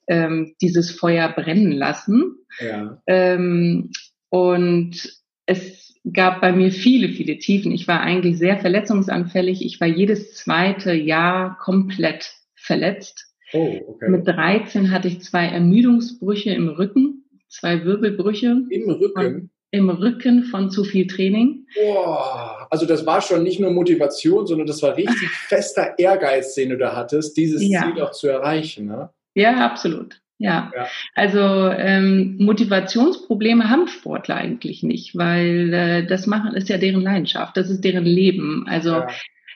ähm, 0.07 0.55
dieses 0.61 0.91
Feuer 0.91 1.29
brennen 1.29 1.71
lassen. 1.71 2.35
Ja. 2.59 3.01
Ähm, 3.07 3.91
und 4.29 5.19
es 5.45 5.95
gab 6.11 6.41
bei 6.41 6.51
mir 6.51 6.71
viele, 6.71 7.09
viele 7.09 7.37
Tiefen. 7.37 7.71
Ich 7.71 7.87
war 7.87 8.01
eigentlich 8.01 8.37
sehr 8.37 8.59
verletzungsanfällig. 8.59 9.65
Ich 9.65 9.79
war 9.81 9.87
jedes 9.87 10.35
zweite 10.35 10.93
Jahr 10.93 11.57
komplett 11.57 12.33
verletzt. 12.55 13.27
Oh, 13.53 13.79
okay. 13.87 14.09
Mit 14.09 14.27
13 14.27 14.91
hatte 14.91 15.07
ich 15.07 15.21
zwei 15.21 15.45
Ermüdungsbrüche 15.45 16.51
im 16.51 16.67
Rücken, 16.67 17.25
zwei 17.47 17.85
Wirbelbrüche. 17.85 18.63
Im 18.69 18.89
Rücken? 18.89 19.51
Im 19.75 19.89
Rücken 19.89 20.45
von 20.45 20.71
zu 20.71 20.83
viel 20.83 21.07
Training. 21.07 21.67
Boah, 21.75 22.67
also 22.69 22.85
das 22.85 23.05
war 23.05 23.21
schon 23.21 23.43
nicht 23.43 23.59
nur 23.59 23.71
Motivation, 23.71 24.47
sondern 24.47 24.67
das 24.67 24.81
war 24.81 24.95
richtig 24.95 25.29
fester 25.47 25.97
Ehrgeiz, 25.97 26.55
den 26.55 26.69
du 26.69 26.77
da 26.77 26.95
hattest, 26.95 27.37
dieses 27.37 27.61
ja. 27.67 27.83
Ziel 27.83 28.01
auch 28.01 28.11
zu 28.11 28.27
erreichen. 28.27 28.87
Ne? 28.87 29.09
Ja, 29.35 29.65
absolut. 29.65 30.21
Ja, 30.37 30.71
ja. 30.75 30.87
also 31.13 31.39
ähm, 31.39 32.35
Motivationsprobleme 32.39 33.69
haben 33.69 33.87
Sportler 33.87 34.35
eigentlich 34.35 34.83
nicht, 34.83 35.15
weil 35.15 35.73
äh, 35.73 36.05
das 36.05 36.27
machen 36.27 36.55
ist 36.55 36.67
ja 36.67 36.77
deren 36.77 37.01
Leidenschaft, 37.01 37.55
das 37.55 37.69
ist 37.69 37.85
deren 37.85 38.03
Leben. 38.03 38.65
Also 38.67 38.91
ja. 38.91 39.07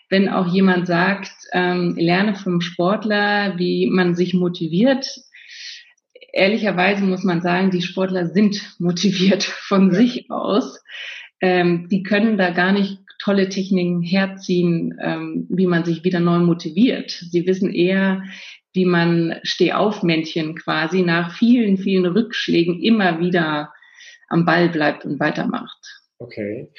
wenn 0.09 0.29
auch 0.29 0.47
jemand 0.47 0.87
sagt, 0.87 1.31
ähm, 1.51 1.95
lerne 1.97 2.35
vom 2.35 2.61
Sportler, 2.61 3.57
wie 3.57 3.87
man 3.87 4.15
sich 4.15 4.33
motiviert, 4.33 5.05
ehrlicherweise 6.33 7.03
muss 7.03 7.23
man 7.23 7.41
sagen, 7.41 7.71
die 7.71 7.81
Sportler 7.81 8.27
sind 8.27 8.75
motiviert 8.79 9.43
von 9.67 9.89
ja. 9.89 9.95
sich 9.95 10.31
aus. 10.31 10.83
Ähm, 11.41 11.87
die 11.89 12.03
können 12.03 12.37
da 12.37 12.51
gar 12.51 12.71
nicht 12.71 12.99
tolle 13.19 13.49
Techniken 13.49 14.01
herziehen, 14.01 14.97
ähm, 15.01 15.45
wie 15.49 15.67
man 15.67 15.83
sich 15.83 16.03
wieder 16.03 16.19
neu 16.19 16.39
motiviert. 16.39 17.11
Sie 17.11 17.45
wissen 17.45 17.73
eher, 17.73 18.23
wie 18.73 18.85
man 18.85 19.35
Stehaufmännchen 19.43 20.55
quasi 20.55 21.01
nach 21.01 21.35
vielen, 21.35 21.77
vielen 21.77 22.05
Rückschlägen 22.05 22.81
immer 22.81 23.19
wieder 23.19 23.73
am 24.29 24.45
Ball 24.45 24.69
bleibt 24.69 25.05
und 25.05 25.19
weitermacht. 25.19 25.98
Okay. 26.21 26.69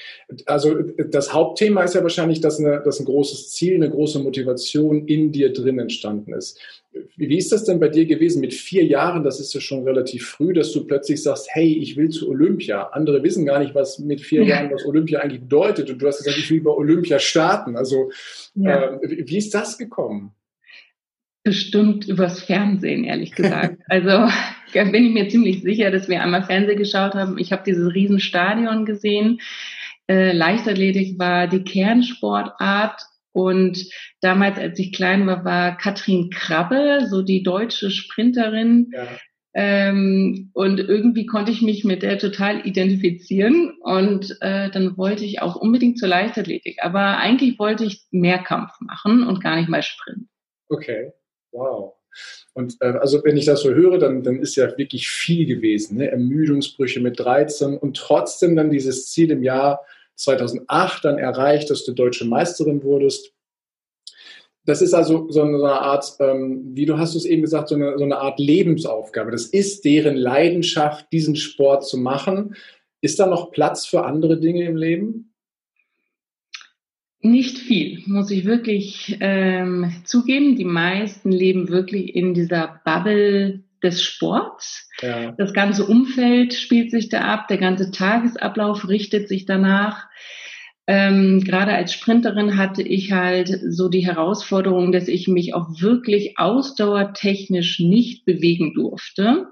Also 0.45 0.83
das 0.83 1.33
Hauptthema 1.33 1.83
ist 1.83 1.95
ja 1.95 2.03
wahrscheinlich, 2.03 2.43
dass, 2.43 2.61
eine, 2.61 2.83
dass 2.85 3.01
ein 3.01 3.07
großes 3.07 3.49
Ziel, 3.49 3.75
eine 3.75 3.89
große 3.89 4.19
Motivation 4.19 5.07
in 5.09 5.33
dir 5.33 5.51
drin 5.55 5.79
entstanden 5.79 6.35
ist. 6.35 6.61
Wie 7.17 7.39
ist 7.39 7.51
das 7.51 7.65
denn 7.65 7.81
bei 7.81 7.89
dir 7.89 8.05
gewesen 8.05 8.43
mit 8.43 8.53
vier 8.53 8.85
Jahren? 8.85 9.25
Das 9.25 9.41
ist 9.41 9.55
ja 9.55 9.61
schon 9.63 9.85
relativ 9.85 10.27
früh, 10.27 10.53
dass 10.53 10.73
du 10.73 10.87
plötzlich 10.87 11.23
sagst, 11.23 11.49
hey, 11.53 11.73
ich 11.73 11.97
will 11.97 12.11
zu 12.11 12.29
Olympia. 12.29 12.89
Andere 12.89 13.23
wissen 13.23 13.47
gar 13.47 13.61
nicht, 13.61 13.75
was 13.75 13.99
mit 13.99 14.21
vier 14.21 14.43
ja. 14.43 14.57
Jahren 14.57 14.73
was 14.73 14.85
Olympia 14.85 15.21
eigentlich 15.21 15.41
bedeutet. 15.41 15.89
Und 15.89 16.03
du 16.03 16.07
hast 16.07 16.19
gesagt, 16.19 16.37
ich 16.37 16.51
will 16.51 16.61
bei 16.61 16.73
Olympia 16.73 17.19
starten. 17.19 17.77
Also 17.77 18.11
ja. 18.55 18.97
äh, 18.97 19.25
wie 19.27 19.39
ist 19.39 19.55
das 19.55 19.79
gekommen? 19.79 20.35
Bestimmt 21.45 22.07
übers 22.07 22.43
Fernsehen, 22.43 23.05
ehrlich 23.05 23.33
gesagt. 23.33 23.79
Also 23.89 24.29
bin 24.73 25.07
ich 25.07 25.13
mir 25.13 25.29
ziemlich 25.29 25.63
sicher, 25.63 25.91
dass 25.91 26.09
wir 26.09 26.23
einmal 26.23 26.45
Fernsehen 26.45 26.79
geschaut 26.79 27.15
haben. 27.15 27.39
Ich 27.39 27.53
habe 27.53 27.63
dieses 27.65 27.95
Riesenstadion 27.95 28.85
gesehen. 28.85 29.41
Äh, 30.09 30.33
Leichtathletik 30.33 31.19
war 31.19 31.47
die 31.47 31.63
Kernsportart 31.63 33.01
und 33.33 33.87
damals, 34.21 34.59
als 34.59 34.79
ich 34.79 34.93
klein 34.93 35.27
war, 35.27 35.45
war 35.45 35.77
Katrin 35.77 36.31
Krabbe, 36.31 37.07
so 37.09 37.23
die 37.23 37.43
deutsche 37.43 37.91
Sprinterin. 37.91 38.91
Ja. 38.93 39.07
Ähm, 39.53 40.51
und 40.55 40.79
irgendwie 40.79 41.27
konnte 41.27 41.51
ich 41.51 41.61
mich 41.61 41.85
mit 41.85 42.03
der 42.03 42.19
total 42.19 42.65
identifizieren 42.67 43.73
und 43.81 44.37
äh, 44.41 44.71
dann 44.71 44.97
wollte 44.97 45.25
ich 45.25 45.43
auch 45.43 45.57
unbedingt 45.57 45.99
zur 45.99 46.09
Leichtathletik. 46.09 46.79
Aber 46.83 47.19
eigentlich 47.19 47.59
wollte 47.59 47.85
ich 47.85 48.07
Mehrkampf 48.13 48.71
machen 48.81 49.27
und 49.27 49.43
gar 49.43 49.57
nicht 49.57 49.69
mal 49.69 49.83
Sprint. 49.83 50.29
Okay, 50.69 51.11
wow. 51.51 51.95
Und 52.53 52.77
äh, 52.81 52.87
also 52.87 53.23
wenn 53.25 53.37
ich 53.37 53.45
das 53.45 53.63
so 53.63 53.71
höre, 53.71 53.99
dann, 53.99 54.23
dann 54.23 54.41
ist 54.41 54.57
ja 54.57 54.77
wirklich 54.77 55.09
viel 55.09 55.47
gewesen. 55.47 55.99
Ne? 55.99 56.11
Ermüdungsbrüche 56.11 57.01
mit 57.01 57.19
13 57.19 57.77
und 57.79 57.97
trotzdem 57.97 58.57
dann 58.57 58.71
dieses 58.71 59.11
Ziel 59.11 59.31
im 59.31 59.43
Jahr 59.43 59.85
2008 60.17 61.05
dann 61.05 61.19
erreicht, 61.19 61.71
dass 61.71 61.85
du 61.85 61.93
deutsche 61.93 62.27
Meisterin 62.27 62.83
wurdest. 62.83 63.33
Das 64.67 64.83
ist 64.83 64.93
also 64.93 65.31
so 65.31 65.43
eine 65.43 65.65
Art, 65.65 66.17
ähm, 66.21 66.73
wie 66.75 66.85
du 66.85 66.99
hast 66.99 67.15
es 67.15 67.25
eben 67.25 67.43
gesagt, 67.43 67.71
so 67.71 67.75
eine, 67.77 67.97
so 67.97 68.05
eine 68.05 68.19
Art 68.19 68.39
Lebensaufgabe. 68.39 69.31
Das 69.31 69.47
ist 69.47 69.85
deren 69.85 70.17
Leidenschaft, 70.17 71.11
diesen 71.13 71.35
Sport 71.37 71.87
zu 71.87 71.97
machen. 71.97 72.55
Ist 73.01 73.19
da 73.19 73.27
noch 73.27 73.51
Platz 73.51 73.87
für 73.87 74.05
andere 74.05 74.39
Dinge 74.39 74.65
im 74.67 74.77
Leben? 74.77 75.30
Nicht 77.23 77.59
viel, 77.59 78.03
muss 78.07 78.31
ich 78.31 78.47
wirklich 78.47 79.19
ähm, 79.21 79.93
zugeben. 80.05 80.57
Die 80.57 80.65
meisten 80.65 81.31
leben 81.31 81.69
wirklich 81.69 82.15
in 82.15 82.33
dieser 82.33 82.81
Bubble 82.85 83.63
des 83.83 84.03
Sports. 84.03 84.89
Ja. 85.03 85.33
Das 85.33 85.53
ganze 85.53 85.85
Umfeld 85.85 86.55
spielt 86.55 86.91
sich 86.91 87.09
da 87.11 87.23
ab, 87.23 87.49
der 87.49 87.59
ganze 87.59 87.91
Tagesablauf 87.91 88.89
richtet 88.89 89.29
sich 89.29 89.45
danach. 89.45 90.07
Ähm, 90.87 91.43
gerade 91.45 91.73
als 91.73 91.93
Sprinterin 91.93 92.57
hatte 92.57 92.83
ich 92.83 93.13
halt 93.13 93.49
so 93.69 93.89
die 93.89 94.07
Herausforderung, 94.07 94.91
dass 94.91 95.07
ich 95.07 95.29
mich 95.29 95.55
auch 95.55 95.69
wirklich 95.81 96.39
ausdauertechnisch 96.39 97.81
nicht 97.81 98.25
bewegen 98.25 98.75
durfte, 98.75 99.47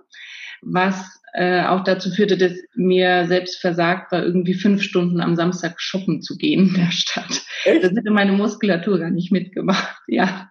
was 0.62 1.17
äh, 1.34 1.62
auch 1.64 1.84
dazu 1.84 2.10
führte, 2.10 2.36
dass 2.36 2.52
mir 2.74 3.26
selbst 3.26 3.60
versagt 3.60 4.12
war, 4.12 4.24
irgendwie 4.24 4.54
fünf 4.54 4.82
Stunden 4.82 5.20
am 5.20 5.36
Samstag 5.36 5.80
shoppen 5.80 6.22
zu 6.22 6.36
gehen 6.36 6.68
in 6.68 6.74
der 6.74 6.90
Stadt. 6.90 7.42
Echt? 7.64 7.84
Das 7.84 7.92
hätte 7.92 8.10
meine 8.10 8.32
Muskulatur 8.32 8.98
gar 8.98 9.10
nicht 9.10 9.32
mitgemacht, 9.32 9.96
ja. 10.06 10.50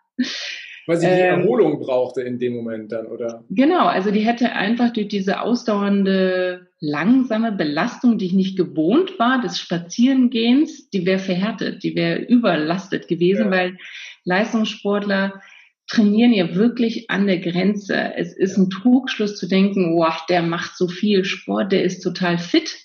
Weil 0.88 0.98
sie 0.98 1.08
die 1.08 1.12
ähm, 1.12 1.42
Erholung 1.42 1.80
brauchte 1.80 2.22
in 2.22 2.40
dem 2.40 2.56
Moment 2.56 2.94
dann, 2.94 3.08
oder? 3.08 3.44
Genau, 3.50 3.88
also 3.88 4.10
die 4.10 4.22
hätte 4.22 4.54
einfach 4.54 4.94
durch 4.94 5.10
diese 5.10 5.42
ausdauernde, 5.42 6.68
langsame 6.80 7.52
Belastung, 7.52 8.18
die 8.18 8.28
ich 8.28 8.34
nicht 8.34 8.58
gewohnt 8.58 9.20
war, 9.20 9.42
des 9.42 9.60
Spazierengehens, 9.60 10.90
die 10.90 11.06
wäre 11.06 11.20
verhärtet, 11.20 11.84
die 11.84 11.96
wäre 11.96 12.20
überlastet 12.20 13.10
gewesen, 13.10 13.46
ja. 13.46 13.52
weil 13.52 13.78
Leistungssportler 14.24 15.42
trainieren 15.88 16.34
ja 16.34 16.56
wirklich 16.56 17.10
an 17.10 17.28
der 17.28 17.40
Grenze. 17.40 18.14
Es 18.16 18.36
ist 18.36 18.58
ein 18.58 18.70
Trugschluss 18.70 19.38
zu 19.38 19.48
denken, 19.48 19.96
wow, 19.96 20.26
der 20.30 20.42
macht 20.42 20.78
so 20.78 20.88
viel 20.88 21.24
Sport, 21.24 21.72
der 21.72 21.84
ist 21.84 22.02
total 22.02 22.38
fit. 22.38 22.76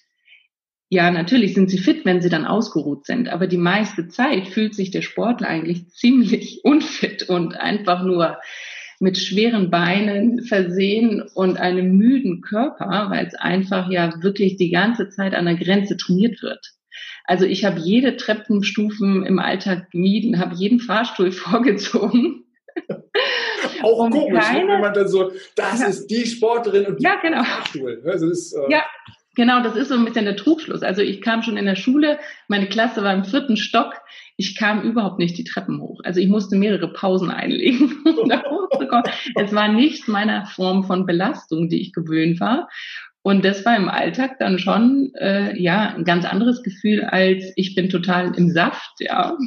Ja, 0.89 1.11
natürlich 1.11 1.55
sind 1.55 1.71
sie 1.71 1.79
fit, 1.79 2.05
wenn 2.05 2.21
sie 2.21 2.29
dann 2.29 2.45
ausgeruht 2.45 3.07
sind, 3.07 3.29
aber 3.29 3.47
die 3.47 3.57
meiste 3.57 4.09
Zeit 4.09 4.47
fühlt 4.49 4.75
sich 4.75 4.91
der 4.91 5.03
Sportler 5.03 5.49
eigentlich 5.49 5.89
ziemlich 5.89 6.61
unfit 6.65 7.29
und 7.29 7.55
einfach 7.55 8.05
nur 8.05 8.39
mit 9.01 9.19
schweren 9.19 9.71
Beinen 9.71 10.45
versehen 10.45 11.23
und 11.35 11.57
einem 11.57 11.97
müden 11.97 12.41
Körper, 12.41 13.09
weil 13.11 13.27
es 13.27 13.35
einfach 13.35 13.91
ja 13.91 14.23
wirklich 14.23 14.57
die 14.57 14.71
ganze 14.71 15.09
Zeit 15.09 15.35
an 15.35 15.47
der 15.47 15.57
Grenze 15.57 15.97
trainiert 15.97 16.41
wird. 16.43 16.61
Also 17.25 17.47
ich 17.47 17.65
habe 17.65 17.81
jede 17.81 18.17
Treppenstufen 18.17 19.25
im 19.25 19.39
Alltag 19.39 19.91
gemieden, 19.91 20.39
habe 20.39 20.55
jeden 20.55 20.79
Fahrstuhl 20.79 21.33
vorgezogen. 21.33 22.42
Auch 23.83 23.99
um 23.99 24.11
komisch, 24.11 24.45
keine, 24.45 24.69
wenn 24.69 24.81
man 24.81 24.95
dann 24.95 25.09
so, 25.09 25.33
das 25.57 25.81
ja, 25.81 25.87
ist 25.87 26.07
die 26.07 26.27
Sportlerin 26.27 26.87
und 26.87 27.03
ja, 27.03 27.17
genau. 27.21 27.43
Fahrstuhl. 27.43 28.03
Also 28.07 28.31
ist, 28.31 28.53
äh, 28.53 28.71
ja, 28.71 28.83
Genau, 29.35 29.63
das 29.63 29.77
ist 29.77 29.89
so 29.89 29.95
ein 29.95 30.05
bisschen 30.05 30.27
der 30.27 30.37
Trugschluss. 30.37 30.83
Also 30.83 31.01
ich 31.01 31.23
kam 31.23 31.43
schon 31.43 31.57
in 31.57 31.65
der 31.65 31.77
Schule, 31.77 32.19
meine 32.49 32.67
Klasse 32.67 33.03
war 33.03 33.15
im 33.15 33.25
vierten 33.25 33.57
Stock, 33.57 33.95
ich 34.37 34.57
kam 34.57 34.83
überhaupt 34.83 35.19
nicht 35.19 35.39
die 35.39 35.45
Treppen 35.45 35.81
hoch. 35.81 36.01
Also 36.05 36.21
ich 36.21 36.29
musste 36.29 36.57
mehrere 36.57 36.93
Pausen 36.93 37.31
einlegen, 37.31 38.03
um 38.21 38.29
da 38.29 38.43
hochzukommen. 38.45 39.05
Es 39.37 39.55
war 39.55 39.69
nicht 39.69 40.07
meiner 40.07 40.45
Form 40.47 40.85
von 40.85 41.07
Belastung, 41.07 41.71
die 41.71 41.81
ich 41.81 41.93
gewöhnt 41.93 42.41
war. 42.41 42.69
Und 43.23 43.45
das 43.45 43.65
war 43.65 43.77
im 43.77 43.89
Alltag 43.89 44.39
dann 44.39 44.59
schon 44.59 45.13
äh, 45.15 45.57
ja 45.59 45.95
ein 45.95 46.05
ganz 46.05 46.25
anderes 46.25 46.63
Gefühl 46.63 47.05
als 47.05 47.53
ich 47.55 47.75
bin 47.75 47.89
total 47.89 48.37
im 48.37 48.51
Saft, 48.51 48.95
ja. 48.99 49.39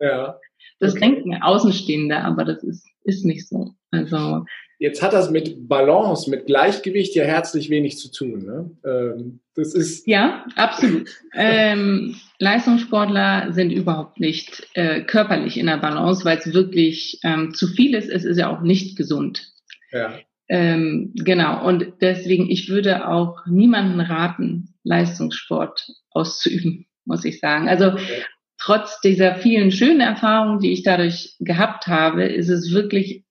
ja. 0.00 0.36
Das 0.82 0.94
denken 0.94 1.40
Außenstehende, 1.40 2.18
aber 2.18 2.44
das 2.44 2.62
ist, 2.64 2.86
ist 3.04 3.24
nicht 3.24 3.48
so. 3.48 3.70
Also 3.92 4.44
Jetzt 4.82 5.00
hat 5.00 5.12
das 5.12 5.30
mit 5.30 5.68
Balance, 5.68 6.28
mit 6.28 6.46
Gleichgewicht 6.46 7.14
ja 7.14 7.22
herzlich 7.22 7.70
wenig 7.70 7.98
zu 7.98 8.10
tun. 8.10 8.44
Ne? 8.44 8.70
Ähm, 8.84 9.40
das 9.54 9.74
ist 9.74 10.08
ja 10.08 10.44
absolut. 10.56 11.08
ähm, 11.36 12.16
Leistungssportler 12.40 13.52
sind 13.52 13.70
überhaupt 13.70 14.18
nicht 14.18 14.66
äh, 14.74 15.02
körperlich 15.02 15.56
in 15.56 15.66
der 15.66 15.76
Balance, 15.76 16.24
weil 16.24 16.38
es 16.38 16.52
wirklich 16.52 17.20
ähm, 17.22 17.54
zu 17.54 17.68
viel 17.68 17.94
ist. 17.94 18.10
Es 18.10 18.24
ist 18.24 18.38
ja 18.38 18.50
auch 18.50 18.62
nicht 18.62 18.96
gesund. 18.96 19.52
Ja. 19.92 20.18
Ähm, 20.48 21.12
genau. 21.14 21.64
Und 21.64 21.92
deswegen, 22.00 22.50
ich 22.50 22.68
würde 22.68 23.06
auch 23.06 23.46
niemanden 23.46 24.00
raten, 24.00 24.74
Leistungssport 24.82 25.86
auszuüben, 26.10 26.86
muss 27.04 27.24
ich 27.24 27.38
sagen. 27.38 27.68
Also 27.68 27.92
okay. 27.92 28.24
Trotz 28.62 29.00
dieser 29.00 29.34
vielen 29.34 29.72
schönen 29.72 30.00
Erfahrungen, 30.00 30.60
die 30.60 30.72
ich 30.72 30.84
dadurch 30.84 31.34
gehabt 31.40 31.88
habe, 31.88 32.24
ist 32.24 32.48
es 32.48 32.72
wirklich 32.72 33.24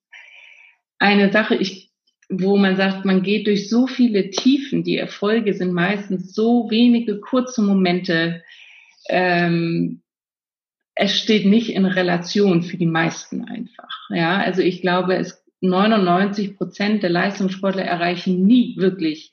eine 0.99 1.31
Sache, 1.31 1.55
ich, 1.55 1.89
wo 2.27 2.57
man 2.57 2.75
sagt, 2.75 3.05
man 3.05 3.23
geht 3.23 3.47
durch 3.47 3.69
so 3.69 3.87
viele 3.87 4.29
Tiefen. 4.29 4.83
Die 4.83 4.97
Erfolge 4.97 5.53
sind 5.53 5.71
meistens 5.71 6.33
so 6.33 6.69
wenige 6.69 7.21
kurze 7.21 7.61
Momente. 7.61 8.43
Ähm, 9.07 10.01
es 10.95 11.17
steht 11.17 11.45
nicht 11.45 11.69
in 11.69 11.85
Relation 11.85 12.61
für 12.61 12.75
die 12.75 12.85
meisten 12.85 13.45
einfach. 13.45 14.09
Ja, 14.09 14.37
also 14.37 14.61
ich 14.61 14.81
glaube, 14.81 15.15
es 15.15 15.45
99 15.61 16.57
Prozent 16.57 17.03
der 17.03 17.09
Leistungssportler 17.09 17.85
erreichen 17.85 18.43
nie 18.45 18.75
wirklich 18.75 19.31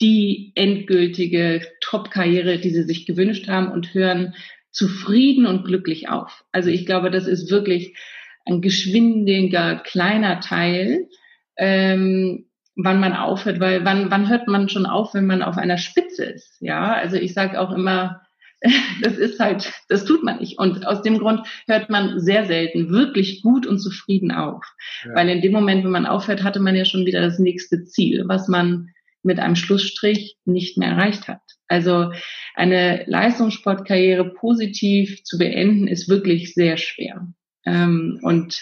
die 0.00 0.50
endgültige 0.56 1.64
Top-Karriere, 1.80 2.58
die 2.58 2.70
sie 2.70 2.82
sich 2.82 3.06
gewünscht 3.06 3.46
haben 3.46 3.70
und 3.70 3.94
hören 3.94 4.34
zufrieden 4.74 5.46
und 5.46 5.64
glücklich 5.64 6.08
auf. 6.08 6.44
Also 6.52 6.68
ich 6.68 6.84
glaube, 6.84 7.10
das 7.10 7.26
ist 7.26 7.50
wirklich 7.50 7.96
ein 8.44 8.60
geschwindiger 8.60 9.76
kleiner 9.76 10.40
Teil, 10.40 11.08
ähm, 11.56 12.46
wann 12.76 13.00
man 13.00 13.14
aufhört, 13.14 13.60
weil 13.60 13.84
wann, 13.84 14.10
wann 14.10 14.28
hört 14.28 14.48
man 14.48 14.68
schon 14.68 14.84
auf, 14.84 15.14
wenn 15.14 15.26
man 15.26 15.42
auf 15.42 15.56
einer 15.56 15.78
Spitze 15.78 16.24
ist? 16.24 16.56
Ja, 16.60 16.92
also 16.92 17.16
ich 17.16 17.32
sage 17.32 17.60
auch 17.60 17.70
immer, 17.70 18.20
das 19.02 19.16
ist 19.16 19.38
halt, 19.38 19.72
das 19.88 20.04
tut 20.04 20.24
man 20.24 20.40
nicht. 20.40 20.58
Und 20.58 20.86
aus 20.86 21.02
dem 21.02 21.18
Grund 21.18 21.46
hört 21.66 21.88
man 21.88 22.18
sehr 22.18 22.46
selten 22.46 22.90
wirklich 22.90 23.42
gut 23.42 23.66
und 23.66 23.78
zufrieden 23.78 24.32
auf. 24.32 24.64
Ja. 25.04 25.14
Weil 25.14 25.28
in 25.28 25.40
dem 25.40 25.52
Moment, 25.52 25.84
wenn 25.84 25.92
man 25.92 26.06
aufhört, 26.06 26.42
hatte 26.42 26.60
man 26.60 26.74
ja 26.74 26.84
schon 26.84 27.06
wieder 27.06 27.20
das 27.20 27.38
nächste 27.38 27.84
Ziel, 27.84 28.24
was 28.26 28.48
man 28.48 28.88
mit 29.22 29.38
einem 29.38 29.56
Schlussstrich 29.56 30.36
nicht 30.44 30.76
mehr 30.76 30.90
erreicht 30.90 31.28
hat. 31.28 31.40
Also 31.68 32.12
eine 32.54 33.04
Leistungssportkarriere 33.06 34.34
positiv 34.34 35.24
zu 35.24 35.38
beenden, 35.38 35.88
ist 35.88 36.08
wirklich 36.08 36.54
sehr 36.54 36.76
schwer. 36.76 37.26
Ähm, 37.64 38.20
und 38.22 38.60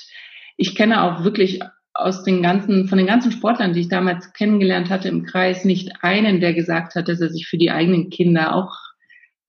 ich 0.56 0.75
kenne 0.75 1.02
auch 1.02 1.25
wirklich 1.25 1.61
aus 1.94 2.25
den 2.25 2.42
ganzen, 2.42 2.88
von 2.88 2.99
den 2.99 3.06
ganzen 3.06 3.32
Sportlern, 3.32 3.75
die 3.75 3.80
ich 3.80 3.88
damals 3.88 4.32
kennengelernt 4.32 4.88
hatte 4.88 5.09
im 5.09 5.25
Kreis, 5.25 5.64
nicht 5.64 5.92
einen, 6.00 6.40
der 6.40 6.54
gesagt 6.54 6.94
hat, 6.94 7.09
dass 7.09 7.21
er 7.21 7.30
sich 7.30 7.47
für 7.47 7.59
die 7.59 7.71
eigenen 7.71 8.11
Kinder 8.11 8.54
auch 8.54 8.75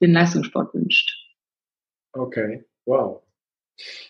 den 0.01 0.11
Leistungssport 0.11 0.73
wünscht. 0.73 1.13
Okay, 2.11 2.65
wow. 2.85 3.21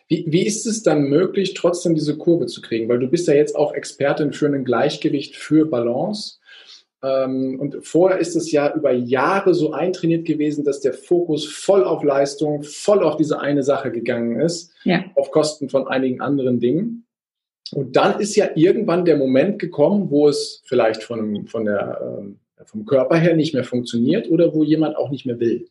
Wie, 0.07 0.25
wie 0.27 0.45
ist 0.45 0.65
es 0.65 0.83
dann 0.83 1.03
möglich, 1.03 1.53
trotzdem 1.53 1.95
diese 1.95 2.17
Kurve 2.17 2.47
zu 2.47 2.61
kriegen? 2.61 2.89
Weil 2.89 2.99
du 2.99 3.07
bist 3.07 3.27
ja 3.27 3.33
jetzt 3.33 3.55
auch 3.55 3.73
Expertin 3.73 4.33
für 4.33 4.47
ein 4.47 4.65
Gleichgewicht, 4.65 5.35
für 5.35 5.65
Balance. 5.65 6.39
Ähm, 7.03 7.59
und 7.59 7.85
vorher 7.85 8.19
ist 8.19 8.35
es 8.35 8.51
ja 8.51 8.73
über 8.73 8.91
Jahre 8.91 9.53
so 9.53 9.73
eintrainiert 9.73 10.25
gewesen, 10.25 10.63
dass 10.63 10.79
der 10.79 10.93
Fokus 10.93 11.45
voll 11.45 11.83
auf 11.83 12.01
Leistung, 12.03 12.63
voll 12.63 13.03
auf 13.03 13.17
diese 13.17 13.41
eine 13.41 13.61
Sache 13.61 13.91
gegangen 13.91 14.39
ist, 14.39 14.71
ja. 14.85 15.03
auf 15.15 15.29
Kosten 15.31 15.69
von 15.69 15.87
einigen 15.87 16.21
anderen 16.21 16.59
Dingen. 16.61 17.05
Und 17.73 17.95
dann 17.95 18.19
ist 18.19 18.35
ja 18.35 18.49
irgendwann 18.55 19.03
der 19.03 19.17
Moment 19.17 19.59
gekommen, 19.59 20.09
wo 20.09 20.29
es 20.29 20.61
vielleicht 20.65 21.03
von, 21.03 21.47
von 21.47 21.65
der, 21.65 22.17
ähm, 22.19 22.39
vom 22.65 22.85
Körper 22.85 23.17
her 23.17 23.35
nicht 23.35 23.53
mehr 23.53 23.63
funktioniert 23.65 24.29
oder 24.29 24.53
wo 24.53 24.63
jemand 24.63 24.95
auch 24.95 25.11
nicht 25.11 25.25
mehr 25.25 25.39
will. 25.39 25.67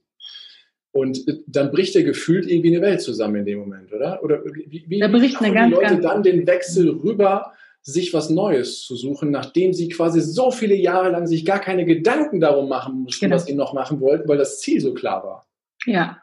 Und 0.91 1.27
äh, 1.27 1.39
dann 1.47 1.71
bricht 1.71 1.95
ja 1.95 2.03
gefühlt 2.03 2.47
irgendwie 2.47 2.75
eine 2.77 2.85
Welt 2.85 3.01
zusammen 3.01 3.37
in 3.37 3.47
dem 3.47 3.61
Moment, 3.61 3.91
oder? 3.93 4.23
Oder 4.23 4.43
wie, 4.45 4.85
wie, 4.87 4.99
da 4.99 5.09
bricht 5.09 5.41
eine 5.41 5.55
ganz, 5.55 5.75
die 5.75 5.81
Leute 5.81 6.01
dann 6.01 6.23
den 6.23 6.47
Wechsel 6.47 6.91
rüber 6.91 7.53
sich 7.83 8.15
was 8.15 8.31
Neues 8.31 8.83
zu 8.83 8.97
suchen, 8.97 9.31
nachdem 9.31 9.73
sie 9.73 9.89
quasi 9.89 10.21
so 10.21 10.51
viele 10.51 10.77
Jahre 10.77 11.11
lang 11.11 11.27
sich 11.27 11.45
gar 11.45 11.59
keine 11.59 11.85
Gedanken 11.85 12.41
darum 12.41 12.69
machen 12.69 13.03
mussten, 13.03 13.27
genau. 13.27 13.37
was 13.37 13.47
sie 13.47 13.55
noch 13.55 13.75
machen 13.75 14.01
wollten, 14.01 14.29
weil 14.29 14.39
das 14.39 14.61
Ziel 14.61 14.81
so 14.81 14.95
klar 14.95 15.25
war. 15.25 15.47
Ja, 15.85 16.19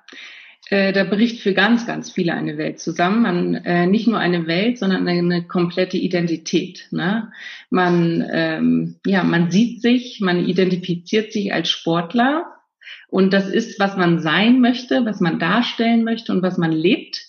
äh, 0.70 0.94
da 0.94 1.04
bricht 1.04 1.42
für 1.42 1.54
ganz, 1.54 1.88
ganz 1.88 2.12
viele 2.12 2.34
eine 2.34 2.58
Welt 2.58 2.80
zusammen. 2.80 3.24
Man, 3.24 3.56
äh, 3.56 3.88
nicht 3.88 4.08
nur 4.08 4.20
eine 4.20 4.46
Welt, 4.48 4.78
sondern 4.78 5.08
eine, 5.08 5.44
komplette 5.48 5.98
Identität. 5.98 6.88
Ne? 6.92 7.32
Man, 7.70 8.26
ähm, 8.32 8.96
ja, 9.06 9.24
man 9.24 9.52
sieht 9.52 9.82
sich, 9.82 10.22
man 10.22 10.46
identifiziert 10.46 11.34
sich 11.34 11.54
als 11.54 11.70
Sportler 11.70 12.46
und 13.10 13.34
das 13.34 13.50
ist, 13.50 13.80
was 13.80 13.98
man 13.98 14.20
sein 14.20 14.62
möchte, 14.62 15.06
was 15.06 15.20
man 15.20 15.40
darstellen 15.40 16.04
möchte 16.04 16.32
und 16.32 16.44
was 16.44 16.58
man 16.58 16.72
lebt. 16.72 17.26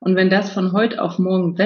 Und 0.00 0.16
wenn 0.16 0.30
das 0.30 0.52
von 0.52 0.72
heute 0.72 1.00
auf 1.00 1.18
morgen 1.18 1.56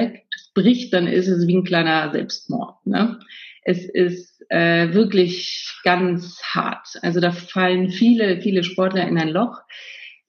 wegbricht, 0.55 0.93
dann 0.93 1.07
ist 1.07 1.27
es 1.27 1.47
wie 1.47 1.55
ein 1.55 1.63
kleiner 1.63 2.11
Selbstmord. 2.11 2.85
Ne? 2.85 3.19
Es 3.63 3.85
ist 3.85 4.43
äh, 4.49 4.93
wirklich 4.93 5.79
ganz 5.83 6.41
hart. 6.43 6.87
Also 7.01 7.19
da 7.19 7.31
fallen 7.31 7.89
viele, 7.89 8.41
viele 8.41 8.63
Sportler 8.63 9.07
in 9.07 9.17
ein 9.17 9.29
Loch. 9.29 9.61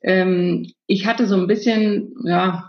Ähm, 0.02 0.72
ich 0.86 1.06
hatte 1.06 1.26
so 1.26 1.36
ein 1.36 1.46
bisschen, 1.46 2.14
ja, 2.24 2.68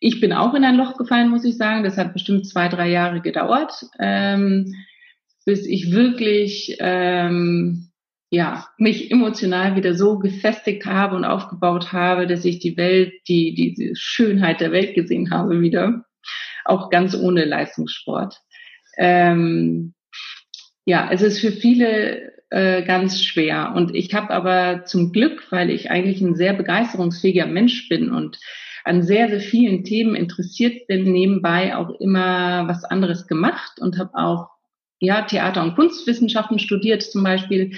ich 0.00 0.20
bin 0.20 0.32
auch 0.32 0.54
in 0.54 0.64
ein 0.64 0.76
Loch 0.76 0.96
gefallen, 0.96 1.30
muss 1.30 1.44
ich 1.44 1.56
sagen. 1.56 1.84
Das 1.84 1.96
hat 1.96 2.12
bestimmt 2.12 2.46
zwei, 2.48 2.68
drei 2.68 2.88
Jahre 2.88 3.20
gedauert, 3.20 3.72
ähm, 3.98 4.74
bis 5.44 5.66
ich 5.66 5.92
wirklich 5.92 6.76
ähm, 6.80 7.90
ja, 8.30 8.66
mich 8.78 9.10
emotional 9.10 9.76
wieder 9.76 9.94
so 9.94 10.18
gefestigt 10.18 10.84
habe 10.84 11.14
und 11.14 11.24
aufgebaut 11.24 11.92
habe, 11.92 12.26
dass 12.26 12.44
ich 12.44 12.58
die 12.58 12.76
Welt, 12.76 13.12
die, 13.28 13.54
diese 13.54 13.94
Schönheit 13.94 14.60
der 14.60 14.72
Welt 14.72 14.94
gesehen 14.94 15.30
habe 15.30 15.60
wieder. 15.60 16.04
Auch 16.66 16.90
ganz 16.90 17.14
ohne 17.14 17.44
Leistungssport. 17.44 18.40
Ähm, 18.98 19.94
ja, 20.84 21.08
es 21.10 21.22
ist 21.22 21.40
für 21.40 21.52
viele 21.52 22.32
äh, 22.50 22.82
ganz 22.82 23.22
schwer. 23.22 23.72
Und 23.74 23.94
ich 23.94 24.14
habe 24.14 24.30
aber 24.30 24.84
zum 24.84 25.12
Glück, 25.12 25.50
weil 25.50 25.70
ich 25.70 25.90
eigentlich 25.90 26.20
ein 26.20 26.34
sehr 26.34 26.54
begeisterungsfähiger 26.54 27.46
Mensch 27.46 27.88
bin 27.88 28.10
und 28.10 28.38
an 28.84 29.02
sehr, 29.02 29.28
sehr 29.28 29.40
vielen 29.40 29.82
Themen 29.82 30.14
interessiert 30.14 30.86
bin, 30.86 31.10
nebenbei 31.10 31.76
auch 31.76 31.90
immer 32.00 32.68
was 32.68 32.84
anderes 32.84 33.26
gemacht 33.26 33.80
und 33.80 33.98
habe 33.98 34.14
auch 34.14 34.48
ja, 35.00 35.22
Theater- 35.22 35.62
und 35.62 35.74
Kunstwissenschaften 35.74 36.58
studiert 36.58 37.02
zum 37.02 37.24
Beispiel, 37.24 37.76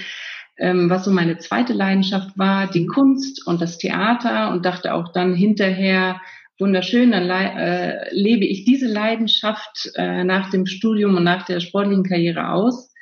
ähm, 0.57 0.89
was 0.89 1.05
so 1.05 1.11
meine 1.11 1.37
zweite 1.39 1.73
Leidenschaft 1.73 2.37
war, 2.37 2.69
die 2.69 2.85
Kunst 2.85 3.45
und 3.47 3.61
das 3.61 3.77
Theater 3.77 4.51
und 4.51 4.65
dachte 4.65 4.93
auch 4.93 5.11
dann 5.11 5.33
hinterher, 5.33 6.21
wunderschön, 6.59 7.11
dann 7.11 7.29
äh, 7.29 8.13
lebe 8.13 8.45
ich 8.45 8.65
diese 8.65 8.87
Leidenschaft 8.87 9.91
äh, 9.95 10.23
nach 10.23 10.49
dem 10.51 10.65
Studium 10.65 11.15
und 11.15 11.23
nach 11.23 11.45
der 11.45 11.59
sportlichen 11.59 12.03
Karriere 12.03 12.51
aus. 12.51 12.93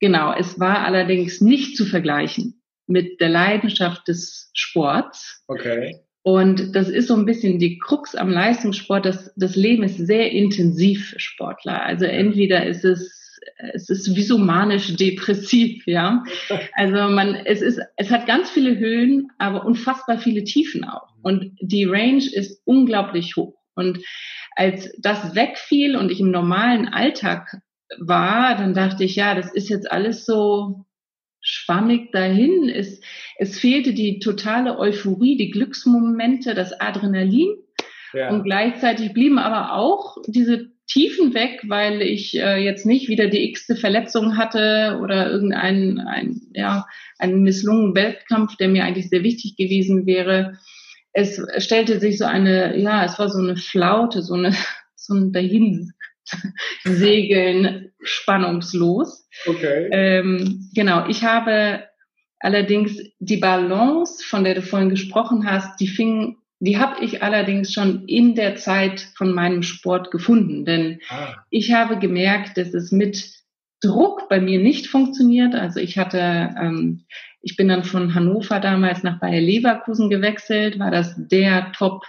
Genau, 0.00 0.34
es 0.36 0.58
war 0.58 0.84
allerdings 0.84 1.40
nicht 1.40 1.76
zu 1.76 1.84
vergleichen 1.84 2.62
mit 2.86 3.20
der 3.20 3.28
Leidenschaft 3.28 4.08
des 4.08 4.50
Sports. 4.54 5.44
Okay. 5.46 6.00
Und 6.22 6.74
das 6.74 6.88
ist 6.88 7.08
so 7.08 7.16
ein 7.16 7.24
bisschen 7.24 7.58
die 7.58 7.78
Krux 7.78 8.14
am 8.14 8.30
Leistungssport. 8.30 9.06
Das, 9.06 9.32
das 9.36 9.56
Leben 9.56 9.82
ist 9.82 9.96
sehr 9.96 10.32
intensiv 10.32 11.10
für 11.10 11.20
Sportler. 11.20 11.82
Also 11.82 12.04
entweder 12.04 12.66
ist 12.66 12.84
es 12.84 13.19
es 13.72 13.88
ist 13.90 14.14
wie 14.14 14.22
so 14.22 14.38
manisch 14.38 14.96
depressiv, 14.96 15.86
ja. 15.86 16.24
Also 16.74 17.12
man, 17.12 17.34
es 17.34 17.62
ist, 17.62 17.80
es 17.96 18.10
hat 18.10 18.26
ganz 18.26 18.50
viele 18.50 18.78
Höhen, 18.78 19.30
aber 19.38 19.64
unfassbar 19.64 20.18
viele 20.18 20.44
Tiefen 20.44 20.84
auch. 20.84 21.08
Und 21.22 21.56
die 21.60 21.84
Range 21.84 22.24
ist 22.24 22.62
unglaublich 22.64 23.36
hoch. 23.36 23.54
Und 23.74 23.98
als 24.56 24.92
das 24.98 25.34
wegfiel 25.34 25.96
und 25.96 26.10
ich 26.10 26.20
im 26.20 26.30
normalen 26.30 26.88
Alltag 26.88 27.60
war, 27.98 28.56
dann 28.56 28.74
dachte 28.74 29.04
ich, 29.04 29.16
ja, 29.16 29.34
das 29.34 29.52
ist 29.52 29.68
jetzt 29.68 29.90
alles 29.90 30.24
so 30.24 30.86
schwammig 31.40 32.12
dahin. 32.12 32.68
Es, 32.68 33.00
es 33.38 33.58
fehlte 33.58 33.94
die 33.94 34.18
totale 34.18 34.78
Euphorie, 34.78 35.36
die 35.36 35.50
Glücksmomente, 35.50 36.54
das 36.54 36.78
Adrenalin. 36.78 37.56
Ja. 38.12 38.30
Und 38.30 38.44
gleichzeitig 38.44 39.12
blieben 39.12 39.38
aber 39.38 39.74
auch 39.74 40.16
diese 40.26 40.72
Tiefen 40.90 41.34
weg, 41.34 41.60
weil 41.68 42.02
ich 42.02 42.36
äh, 42.36 42.56
jetzt 42.56 42.84
nicht 42.84 43.08
wieder 43.08 43.28
die 43.28 43.48
x-te 43.50 43.76
Verletzung 43.76 44.36
hatte 44.36 44.98
oder 45.00 45.30
irgendeinen 45.30 46.00
ein, 46.00 46.40
ja, 46.52 46.86
einen 47.18 47.42
misslungenen 47.42 47.94
Wettkampf, 47.94 48.56
der 48.56 48.68
mir 48.68 48.84
eigentlich 48.84 49.08
sehr 49.08 49.22
wichtig 49.22 49.54
gewesen 49.56 50.04
wäre. 50.04 50.58
Es 51.12 51.40
stellte 51.58 52.00
sich 52.00 52.18
so 52.18 52.24
eine, 52.24 52.76
ja, 52.76 53.04
es 53.04 53.20
war 53.20 53.28
so 53.28 53.38
eine 53.38 53.56
Flaute, 53.56 54.20
so 54.20 54.34
eine, 54.34 54.52
so 54.96 55.14
ein 55.14 55.32
dahin 55.32 55.92
segeln 56.84 57.92
spannungslos. 58.02 59.28
Okay. 59.46 59.88
Ähm, 59.92 60.70
genau, 60.74 61.06
ich 61.06 61.22
habe 61.22 61.84
allerdings 62.40 63.00
die 63.20 63.36
Balance, 63.36 64.24
von 64.24 64.42
der 64.42 64.54
du 64.54 64.62
vorhin 64.62 64.90
gesprochen 64.90 65.48
hast, 65.48 65.78
die 65.80 65.88
fing 65.88 66.36
die 66.60 66.78
habe 66.78 67.02
ich 67.02 67.22
allerdings 67.22 67.72
schon 67.72 68.06
in 68.06 68.34
der 68.34 68.56
Zeit 68.56 69.00
von 69.16 69.32
meinem 69.32 69.62
Sport 69.62 70.10
gefunden, 70.10 70.64
denn 70.64 71.00
ah. 71.08 71.34
ich 71.50 71.72
habe 71.72 71.98
gemerkt, 71.98 72.58
dass 72.58 72.74
es 72.74 72.92
mit 72.92 73.40
Druck 73.80 74.28
bei 74.28 74.40
mir 74.40 74.60
nicht 74.60 74.86
funktioniert. 74.86 75.54
Also 75.54 75.80
ich 75.80 75.96
hatte, 75.96 76.18
ähm, 76.18 77.06
ich 77.40 77.56
bin 77.56 77.68
dann 77.68 77.82
von 77.82 78.14
Hannover 78.14 78.60
damals 78.60 79.02
nach 79.02 79.18
Bayer 79.20 79.40
Leverkusen 79.40 80.10
gewechselt, 80.10 80.78
war 80.78 80.90
das 80.90 81.14
der 81.16 81.72
Top 81.72 82.04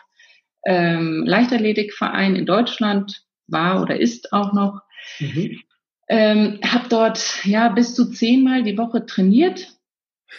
ähm, 0.65 1.23
Leichtathletikverein 1.25 2.35
in 2.35 2.45
Deutschland, 2.45 3.23
war 3.47 3.81
oder 3.81 3.99
ist 3.99 4.33
auch 4.33 4.51
noch. 4.51 4.81
Mhm. 5.19 5.59
Ähm, 6.09 6.59
habe 6.61 6.89
dort 6.89 7.45
ja 7.45 7.69
bis 7.69 7.95
zu 7.95 8.11
zehnmal 8.11 8.63
die 8.63 8.77
Woche 8.77 9.05
trainiert 9.05 9.67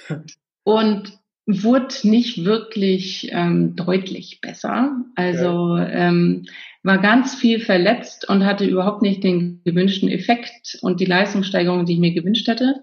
und 0.65 1.19
wurde 1.47 1.95
nicht 2.05 2.45
wirklich 2.45 3.31
ähm, 3.33 3.75
deutlich 3.75 4.41
besser. 4.41 5.05
Also 5.17 5.77
ähm, 5.77 6.47
war 6.83 6.99
ganz 6.99 7.35
viel 7.35 7.61
verletzt 7.61 8.29
und 8.29 8.45
hatte 8.45 8.65
überhaupt 8.65 9.03
nicht 9.03 9.25
den 9.25 9.61
gewünschten 9.65 10.09
Effekt 10.09 10.79
und 10.83 11.01
die 11.01 11.05
Leistungssteigerung, 11.05 11.85
die 11.85 11.95
ich 11.95 11.99
mir 11.99 12.15
gewünscht 12.15 12.49
hätte. 12.49 12.83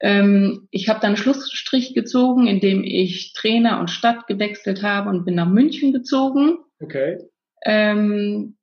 Ähm, 0.00 0.68
ich 0.70 0.88
habe 0.88 1.00
dann 1.00 1.16
Schlussstrich 1.16 1.94
gezogen, 1.94 2.46
indem 2.46 2.84
ich 2.84 3.32
Trainer 3.32 3.80
und 3.80 3.90
Stadt 3.90 4.26
gewechselt 4.26 4.82
habe 4.82 5.10
und 5.10 5.24
bin 5.24 5.34
nach 5.34 5.48
München 5.48 5.92
gezogen. 5.92 6.58
Okay. 6.80 7.18
Ähm, 7.64 8.56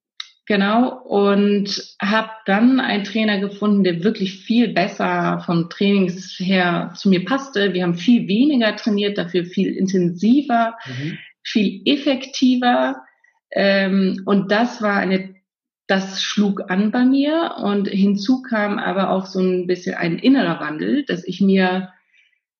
Genau, 0.51 1.01
und 1.05 1.95
habe 2.01 2.29
dann 2.45 2.81
einen 2.81 3.05
Trainer 3.05 3.39
gefunden, 3.39 3.85
der 3.85 4.03
wirklich 4.03 4.43
viel 4.43 4.73
besser 4.73 5.41
vom 5.45 5.69
Trainings 5.69 6.37
her 6.39 6.91
zu 6.93 7.07
mir 7.07 7.23
passte. 7.23 7.73
Wir 7.73 7.83
haben 7.83 7.95
viel 7.95 8.27
weniger 8.27 8.75
trainiert, 8.75 9.17
dafür 9.17 9.45
viel 9.45 9.73
intensiver, 9.73 10.75
mhm. 10.85 11.17
viel 11.41 11.81
effektiver. 11.85 13.01
Ähm, 13.51 14.23
und 14.25 14.51
das 14.51 14.81
war 14.81 14.97
eine, 14.97 15.35
das 15.87 16.21
schlug 16.21 16.69
an 16.69 16.91
bei 16.91 17.05
mir. 17.05 17.55
Und 17.63 17.87
hinzu 17.87 18.41
kam 18.41 18.77
aber 18.77 19.11
auch 19.11 19.27
so 19.27 19.39
ein 19.39 19.67
bisschen 19.67 19.95
ein 19.95 20.19
innerer 20.19 20.59
Wandel, 20.59 21.05
dass 21.05 21.23
ich 21.23 21.39
mir 21.39 21.93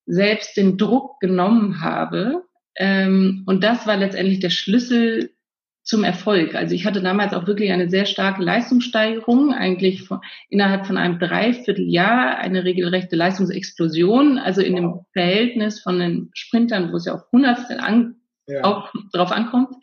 selbst 0.06 0.56
den 0.56 0.78
Druck 0.78 1.20
genommen 1.20 1.82
habe. 1.82 2.46
Ähm, 2.78 3.44
und 3.48 3.66
das 3.66 3.86
war 3.86 3.98
letztendlich 3.98 4.40
der 4.40 4.50
Schlüssel 4.50 5.32
zum 5.92 6.06
Erfolg. 6.06 6.56
Also 6.56 6.74
ich 6.74 6.86
hatte 6.86 7.02
damals 7.02 7.34
auch 7.34 7.48
wirklich 7.48 7.70
eine 7.70 7.90
sehr 7.90 8.06
starke 8.06 8.42
Leistungssteigerung, 8.42 9.54
eigentlich 9.54 10.04
von, 10.04 10.22
innerhalb 10.48 10.88
von 10.88 10.96
einem 10.96 11.20
Dreivierteljahr 11.20 12.38
eine 12.38 12.64
regelrechte 12.64 13.18
Leistungsexplosion, 13.18 14.38
also 14.38 14.62
in 14.62 14.78
dem 14.78 15.02
Verhältnis 15.12 15.82
von 15.82 16.00
den 16.00 16.30
Sprintern, 16.34 16.94
wo 16.94 16.96
es 16.96 17.04
ja 17.04 17.16
auf 17.16 17.30
Hundertstel 17.34 17.82
an, 17.82 18.16
ja. 18.48 18.64
auch 18.64 18.94
drauf 19.12 19.34
ankommt. 19.34 19.76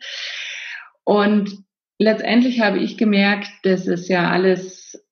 Und 1.03 1.51
letztendlich 1.99 2.59
habe 2.59 2.79
ich 2.79 2.97
gemerkt, 2.97 3.51
dass 3.61 3.85
es 3.85 4.07
ja 4.07 4.31
alles 4.31 5.07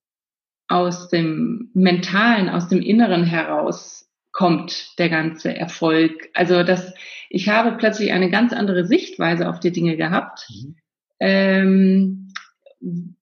aus 0.66 1.10
dem 1.10 1.70
Mentalen, 1.74 2.48
aus 2.48 2.66
dem 2.66 2.82
Inneren 2.82 3.22
heraus 3.22 4.10
kommt, 4.32 4.98
der 4.98 5.10
ganze 5.10 5.56
Erfolg. 5.56 6.28
Also 6.34 6.64
das 6.64 6.92
ich 7.30 7.48
habe 7.48 7.76
plötzlich 7.76 8.12
eine 8.12 8.30
ganz 8.30 8.52
andere 8.52 8.86
Sichtweise 8.86 9.48
auf 9.48 9.60
die 9.60 9.72
Dinge 9.72 9.96
gehabt. 9.96 10.46
Mhm. 10.50 10.76
Ähm, 11.20 12.32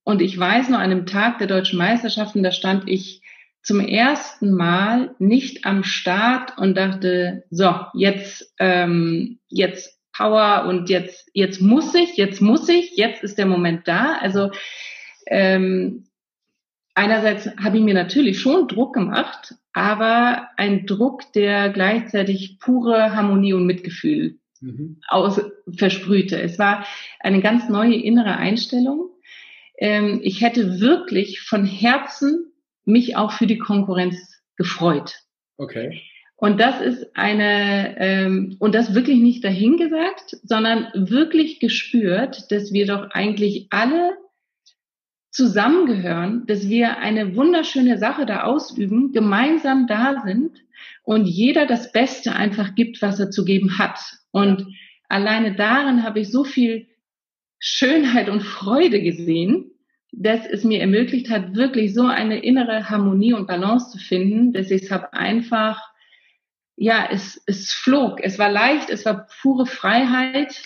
und 0.04 0.22
ich 0.22 0.38
weiß 0.38 0.68
noch, 0.68 0.78
an 0.78 0.90
einem 0.90 1.06
Tag 1.06 1.38
der 1.38 1.46
deutschen 1.46 1.78
Meisterschaften, 1.78 2.42
da 2.42 2.52
stand 2.52 2.88
ich 2.88 3.22
zum 3.62 3.80
ersten 3.80 4.52
Mal 4.52 5.14
nicht 5.18 5.66
am 5.66 5.82
Start 5.82 6.56
und 6.58 6.76
dachte, 6.76 7.44
so, 7.50 7.74
jetzt, 7.94 8.54
ähm, 8.60 9.40
jetzt 9.48 9.98
Power 10.12 10.66
und 10.68 10.88
jetzt, 10.88 11.28
jetzt 11.34 11.60
muss 11.60 11.94
ich, 11.94 12.16
jetzt 12.16 12.40
muss 12.40 12.68
ich, 12.68 12.96
jetzt 12.96 13.22
ist 13.24 13.38
der 13.38 13.46
Moment 13.46 13.88
da. 13.88 14.18
Also 14.20 14.50
ähm, 15.26 16.06
einerseits 16.94 17.48
habe 17.56 17.78
ich 17.78 17.82
mir 17.82 17.94
natürlich 17.94 18.38
schon 18.38 18.68
Druck 18.68 18.94
gemacht, 18.94 19.56
aber 19.72 20.48
ein 20.56 20.86
Druck, 20.86 21.32
der 21.32 21.70
gleichzeitig 21.70 22.58
pure 22.60 23.16
Harmonie 23.16 23.52
und 23.52 23.66
Mitgefühl 23.66 24.38
mhm. 24.66 25.00
aus, 25.08 25.40
versprühte. 25.76 26.40
Es 26.40 26.58
war 26.58 26.86
eine 27.20 27.40
ganz 27.40 27.68
neue 27.68 27.94
innere 27.94 28.36
Einstellung. 28.36 29.10
Ähm, 29.78 30.20
ich 30.22 30.40
hätte 30.40 30.80
wirklich 30.80 31.40
von 31.40 31.64
Herzen 31.64 32.52
mich 32.84 33.16
auch 33.16 33.32
für 33.32 33.46
die 33.46 33.58
Konkurrenz 33.58 34.42
gefreut. 34.56 35.14
Okay. 35.56 36.00
Und 36.36 36.60
das 36.60 36.80
ist 36.82 37.16
eine, 37.16 37.96
ähm, 37.98 38.56
und 38.58 38.74
das 38.74 38.94
wirklich 38.94 39.18
nicht 39.20 39.42
dahingesagt, 39.42 40.36
sondern 40.42 40.88
wirklich 40.94 41.60
gespürt, 41.60 42.50
dass 42.52 42.72
wir 42.72 42.86
doch 42.86 43.10
eigentlich 43.10 43.68
alle 43.70 44.16
zusammengehören, 45.30 46.46
dass 46.46 46.68
wir 46.68 46.98
eine 46.98 47.36
wunderschöne 47.36 47.98
Sache 47.98 48.26
da 48.26 48.44
ausüben, 48.44 49.12
gemeinsam 49.12 49.86
da 49.86 50.22
sind 50.24 50.65
und 51.02 51.26
jeder 51.26 51.66
das 51.66 51.92
Beste 51.92 52.34
einfach 52.34 52.74
gibt, 52.74 53.02
was 53.02 53.20
er 53.20 53.30
zu 53.30 53.44
geben 53.44 53.78
hat. 53.78 53.98
Und 54.30 54.66
alleine 55.08 55.54
darin 55.54 56.02
habe 56.02 56.20
ich 56.20 56.30
so 56.30 56.44
viel 56.44 56.88
Schönheit 57.58 58.28
und 58.28 58.42
Freude 58.42 59.00
gesehen, 59.00 59.70
dass 60.12 60.46
es 60.46 60.64
mir 60.64 60.80
ermöglicht 60.80 61.30
hat, 61.30 61.54
wirklich 61.54 61.94
so 61.94 62.06
eine 62.06 62.42
innere 62.42 62.88
Harmonie 62.88 63.32
und 63.32 63.46
Balance 63.46 63.90
zu 63.90 63.98
finden, 63.98 64.52
dass 64.52 64.70
ich 64.70 64.84
es 64.84 64.90
habe 64.90 65.12
einfach, 65.12 65.80
ja, 66.76 67.08
es, 67.10 67.42
es 67.46 67.72
flog, 67.72 68.20
es 68.22 68.38
war 68.38 68.50
leicht, 68.50 68.90
es 68.90 69.04
war 69.04 69.26
pure 69.42 69.66
Freiheit 69.66 70.62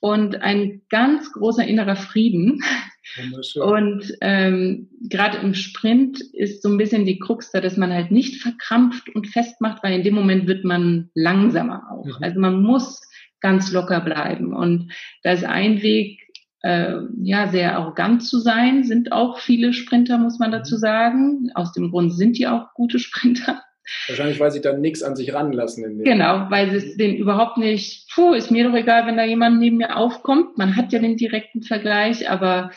und 0.00 0.42
ein 0.42 0.82
ganz 0.90 1.32
großer 1.32 1.66
innerer 1.66 1.96
Frieden. 1.96 2.62
Und 3.56 4.12
ähm, 4.20 4.88
gerade 5.08 5.38
im 5.38 5.54
Sprint 5.54 6.20
ist 6.32 6.62
so 6.62 6.68
ein 6.68 6.76
bisschen 6.76 7.06
die 7.06 7.18
Krux 7.18 7.50
da, 7.50 7.60
dass 7.60 7.76
man 7.76 7.92
halt 7.92 8.10
nicht 8.10 8.40
verkrampft 8.42 9.08
und 9.14 9.26
festmacht, 9.26 9.82
weil 9.82 9.94
in 9.94 10.04
dem 10.04 10.14
Moment 10.14 10.46
wird 10.46 10.64
man 10.64 11.10
langsamer 11.14 11.90
auch. 11.90 12.04
Mhm. 12.04 12.22
Also 12.22 12.40
man 12.40 12.62
muss 12.62 13.00
ganz 13.40 13.72
locker 13.72 14.00
bleiben. 14.00 14.52
Und 14.52 14.92
da 15.22 15.32
ist 15.32 15.44
ein 15.44 15.82
Weg, 15.82 16.20
äh, 16.62 16.96
ja, 17.22 17.48
sehr 17.48 17.76
arrogant 17.76 18.24
zu 18.24 18.38
sein, 18.40 18.84
sind 18.84 19.12
auch 19.12 19.38
viele 19.38 19.72
Sprinter, 19.72 20.18
muss 20.18 20.38
man 20.38 20.52
dazu 20.52 20.74
mhm. 20.76 20.80
sagen. 20.80 21.50
Aus 21.54 21.72
dem 21.72 21.90
Grund 21.90 22.12
sind 22.14 22.36
die 22.38 22.46
auch 22.46 22.74
gute 22.74 22.98
Sprinter. 22.98 23.62
Wahrscheinlich, 24.06 24.40
weil 24.40 24.50
sie 24.50 24.60
dann 24.60 24.80
nichts 24.80 25.02
an 25.02 25.16
sich 25.16 25.32
ranlassen. 25.32 26.02
genau, 26.04 26.46
weil 26.50 26.74
es 26.74 26.96
denen 26.96 27.16
überhaupt 27.16 27.58
nicht, 27.58 28.08
puh, 28.14 28.34
ist 28.34 28.50
mir 28.50 28.64
doch 28.64 28.74
egal, 28.74 29.06
wenn 29.06 29.16
da 29.16 29.24
jemand 29.24 29.58
neben 29.58 29.78
mir 29.78 29.96
aufkommt. 29.96 30.58
Man 30.58 30.76
hat 30.76 30.92
ja 30.92 30.98
den 30.98 31.16
direkten 31.16 31.62
Vergleich, 31.62 32.30
aber 32.30 32.70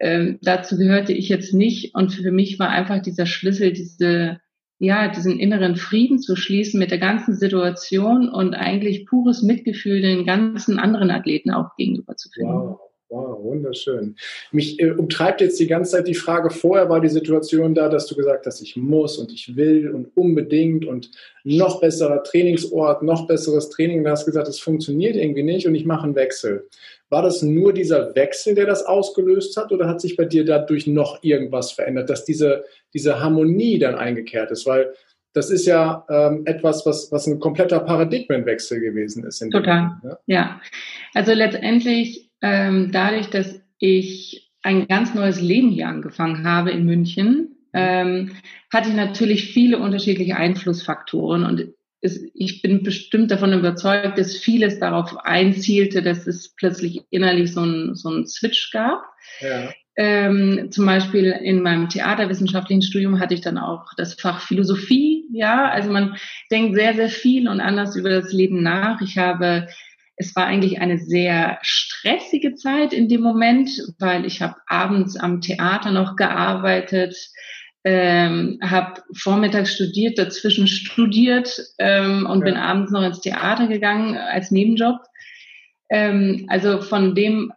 ähm, 0.00 0.38
dazu 0.42 0.76
gehörte 0.76 1.12
ich 1.12 1.28
jetzt 1.28 1.54
nicht. 1.54 1.94
Und 1.94 2.12
für 2.12 2.30
mich 2.30 2.58
war 2.58 2.68
einfach 2.68 3.00
dieser 3.02 3.26
Schlüssel, 3.26 3.72
diese, 3.72 4.40
ja, 4.78 5.08
diesen 5.08 5.38
inneren 5.38 5.76
Frieden 5.76 6.18
zu 6.18 6.36
schließen 6.36 6.78
mit 6.78 6.90
der 6.90 6.98
ganzen 6.98 7.34
Situation 7.34 8.28
und 8.28 8.54
eigentlich 8.54 9.06
pures 9.06 9.42
Mitgefühl 9.42 10.00
den 10.00 10.26
ganzen 10.26 10.78
anderen 10.78 11.10
Athleten 11.10 11.50
auch 11.50 11.76
gegenüber 11.76 12.16
zu 12.16 12.28
finden. 12.30 12.52
Wow. 12.52 12.91
Wow, 13.12 13.44
wunderschön. 13.44 14.16
Mich 14.52 14.80
äh, 14.80 14.92
umtreibt 14.92 15.42
jetzt 15.42 15.60
die 15.60 15.66
ganze 15.66 15.90
Zeit 15.90 16.08
die 16.08 16.14
Frage, 16.14 16.48
vorher 16.48 16.88
war 16.88 16.98
die 16.98 17.10
Situation 17.10 17.74
da, 17.74 17.90
dass 17.90 18.06
du 18.06 18.16
gesagt 18.16 18.46
hast, 18.46 18.62
ich 18.62 18.74
muss 18.74 19.18
und 19.18 19.30
ich 19.30 19.54
will 19.54 19.90
und 19.90 20.16
unbedingt 20.16 20.86
und 20.86 21.10
noch 21.44 21.82
besserer 21.82 22.22
Trainingsort, 22.22 23.02
noch 23.02 23.26
besseres 23.26 23.68
Training. 23.68 24.02
Du 24.02 24.08
hast 24.08 24.24
gesagt, 24.24 24.48
es 24.48 24.60
funktioniert 24.60 25.16
irgendwie 25.16 25.42
nicht 25.42 25.66
und 25.66 25.74
ich 25.74 25.84
mache 25.84 26.04
einen 26.04 26.14
Wechsel. 26.14 26.66
War 27.10 27.22
das 27.22 27.42
nur 27.42 27.74
dieser 27.74 28.14
Wechsel, 28.14 28.54
der 28.54 28.64
das 28.64 28.86
ausgelöst 28.86 29.58
hat 29.58 29.72
oder 29.72 29.86
hat 29.88 30.00
sich 30.00 30.16
bei 30.16 30.24
dir 30.24 30.46
dadurch 30.46 30.86
noch 30.86 31.22
irgendwas 31.22 31.70
verändert, 31.72 32.08
dass 32.08 32.24
diese, 32.24 32.64
diese 32.94 33.20
Harmonie 33.20 33.78
dann 33.78 33.94
eingekehrt 33.94 34.50
ist? 34.50 34.64
Weil 34.64 34.94
das 35.34 35.50
ist 35.50 35.66
ja 35.66 36.06
ähm, 36.08 36.44
etwas, 36.46 36.86
was, 36.86 37.12
was 37.12 37.26
ein 37.26 37.40
kompletter 37.40 37.80
Paradigmenwechsel 37.80 38.80
gewesen 38.80 39.24
ist. 39.24 39.40
Total, 39.50 39.82
Leben, 39.82 40.00
ja? 40.02 40.18
ja. 40.24 40.60
Also 41.12 41.34
letztendlich 41.34 42.31
ähm, 42.42 42.90
dadurch, 42.92 43.28
dass 43.28 43.60
ich 43.78 44.52
ein 44.62 44.86
ganz 44.88 45.14
neues 45.14 45.40
Leben 45.40 45.70
hier 45.70 45.88
angefangen 45.88 46.46
habe 46.46 46.70
in 46.70 46.84
München, 46.84 47.56
ähm, 47.72 48.32
hatte 48.72 48.90
ich 48.90 48.94
natürlich 48.94 49.52
viele 49.52 49.78
unterschiedliche 49.78 50.36
Einflussfaktoren 50.36 51.44
und 51.44 51.72
es, 52.02 52.20
ich 52.34 52.62
bin 52.62 52.82
bestimmt 52.82 53.30
davon 53.30 53.52
überzeugt, 53.52 54.18
dass 54.18 54.36
vieles 54.36 54.80
darauf 54.80 55.16
einzielte, 55.24 56.02
dass 56.02 56.26
es 56.26 56.54
plötzlich 56.56 57.02
innerlich 57.10 57.52
so 57.52 57.60
ein, 57.60 57.94
so 57.94 58.10
ein 58.10 58.26
Switch 58.26 58.72
gab. 58.72 59.04
Ja. 59.40 59.70
Ähm, 59.94 60.68
zum 60.70 60.86
Beispiel 60.86 61.26
in 61.26 61.62
meinem 61.62 61.88
theaterwissenschaftlichen 61.88 62.82
Studium 62.82 63.20
hatte 63.20 63.34
ich 63.34 63.40
dann 63.40 63.58
auch 63.58 63.84
das 63.96 64.14
Fach 64.14 64.40
Philosophie. 64.40 65.26
Ja, 65.32 65.68
also 65.68 65.92
man 65.92 66.16
denkt 66.50 66.74
sehr, 66.74 66.94
sehr 66.94 67.08
viel 67.08 67.48
und 67.48 67.60
anders 67.60 67.94
über 67.94 68.10
das 68.10 68.32
Leben 68.32 68.62
nach. 68.62 69.00
Ich 69.00 69.18
habe 69.18 69.68
es 70.16 70.36
war 70.36 70.46
eigentlich 70.46 70.80
eine 70.80 70.98
sehr 70.98 71.58
stressige 71.62 72.54
Zeit 72.54 72.92
in 72.92 73.08
dem 73.08 73.22
Moment, 73.22 73.70
weil 73.98 74.24
ich 74.26 74.42
habe 74.42 74.56
abends 74.66 75.16
am 75.16 75.40
Theater 75.40 75.90
noch 75.90 76.16
gearbeitet, 76.16 77.16
ähm, 77.84 78.58
habe 78.62 79.02
vormittags 79.14 79.74
studiert, 79.74 80.18
dazwischen 80.18 80.68
studiert 80.68 81.60
ähm, 81.78 82.26
und 82.26 82.40
ja. 82.40 82.44
bin 82.44 82.56
abends 82.56 82.92
noch 82.92 83.02
ins 83.02 83.20
Theater 83.20 83.66
gegangen 83.66 84.16
als 84.16 84.50
Nebenjob. 84.50 85.00
Ähm, 85.90 86.46
also 86.48 86.80
von 86.80 87.14
dem, 87.14 87.52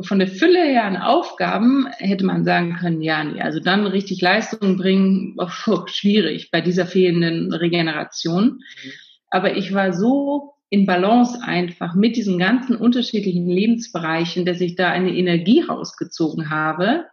von 0.00 0.18
der 0.18 0.28
Fülle 0.28 0.64
her 0.64 0.84
an 0.84 0.96
Aufgaben 0.96 1.86
hätte 1.98 2.24
man 2.24 2.44
sagen 2.44 2.76
können, 2.80 3.02
ja, 3.02 3.22
nee, 3.22 3.40
also 3.40 3.60
dann 3.60 3.86
richtig 3.86 4.20
Leistung 4.20 4.76
bringen, 4.76 5.36
oh, 5.38 5.86
schwierig 5.86 6.50
bei 6.50 6.60
dieser 6.60 6.86
fehlenden 6.86 7.52
Regeneration. 7.52 8.44
Mhm. 8.44 8.90
Aber 9.30 9.56
ich 9.56 9.72
war 9.72 9.92
so 9.92 10.54
in 10.72 10.86
Balance 10.86 11.38
einfach 11.42 11.94
mit 11.94 12.16
diesen 12.16 12.38
ganzen 12.38 12.76
unterschiedlichen 12.76 13.46
Lebensbereichen, 13.46 14.46
dass 14.46 14.62
ich 14.62 14.74
da 14.74 14.88
eine 14.90 15.14
Energie 15.14 15.60
rausgezogen 15.60 16.48
habe 16.48 17.04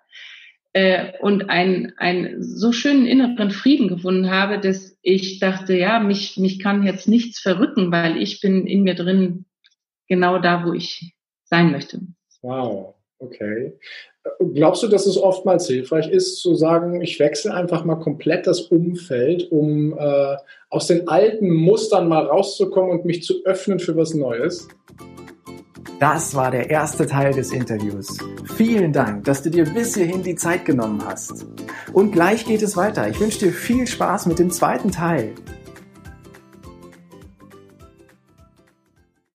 äh, 0.71 1.11
und 1.19 1.49
einen, 1.49 1.91
einen 1.97 2.41
so 2.41 2.71
schönen 2.71 3.05
inneren 3.05 3.51
Frieden 3.51 3.89
gefunden 3.89 4.31
habe, 4.31 4.61
dass 4.61 4.97
ich 5.01 5.39
dachte, 5.39 5.75
ja, 5.75 5.99
mich, 5.99 6.37
mich 6.37 6.59
kann 6.59 6.83
jetzt 6.83 7.09
nichts 7.09 7.41
verrücken, 7.41 7.91
weil 7.91 8.15
ich 8.21 8.39
bin 8.39 8.65
in 8.65 8.83
mir 8.83 8.95
drin 8.95 9.43
genau 10.07 10.39
da, 10.39 10.65
wo 10.65 10.71
ich 10.71 11.13
sein 11.43 11.69
möchte. 11.69 11.99
Wow, 12.41 12.95
okay. 13.19 13.73
Glaubst 14.53 14.83
du, 14.83 14.87
dass 14.87 15.05
es 15.05 15.17
oftmals 15.17 15.67
hilfreich 15.67 16.09
ist, 16.09 16.39
zu 16.39 16.55
sagen, 16.55 17.01
ich 17.01 17.19
wechsle 17.19 17.53
einfach 17.53 17.85
mal 17.85 17.95
komplett 17.95 18.47
das 18.47 18.61
Umfeld, 18.61 19.51
um 19.51 19.97
äh, 19.97 20.35
aus 20.69 20.87
den 20.87 21.07
alten 21.07 21.49
Mustern 21.49 22.07
mal 22.07 22.25
rauszukommen 22.25 22.91
und 22.91 23.05
mich 23.05 23.23
zu 23.23 23.45
öffnen 23.45 23.79
für 23.79 23.95
was 23.95 24.13
Neues? 24.13 24.67
Das 25.99 26.33
war 26.33 26.51
der 26.51 26.69
erste 26.69 27.05
Teil 27.07 27.33
des 27.33 27.51
Interviews. 27.51 28.17
Vielen 28.55 28.93
Dank, 28.93 29.25
dass 29.25 29.41
du 29.41 29.49
dir 29.49 29.65
bis 29.65 29.95
hierhin 29.95 30.23
die 30.23 30.35
Zeit 30.35 30.63
genommen 30.63 31.03
hast. 31.05 31.45
Und 31.91 32.11
gleich 32.11 32.45
geht 32.45 32.61
es 32.61 32.77
weiter. 32.77 33.09
Ich 33.09 33.19
wünsche 33.19 33.39
dir 33.39 33.51
viel 33.51 33.85
Spaß 33.85 34.25
mit 34.27 34.39
dem 34.39 34.49
zweiten 34.49 34.91
Teil. 34.91 35.33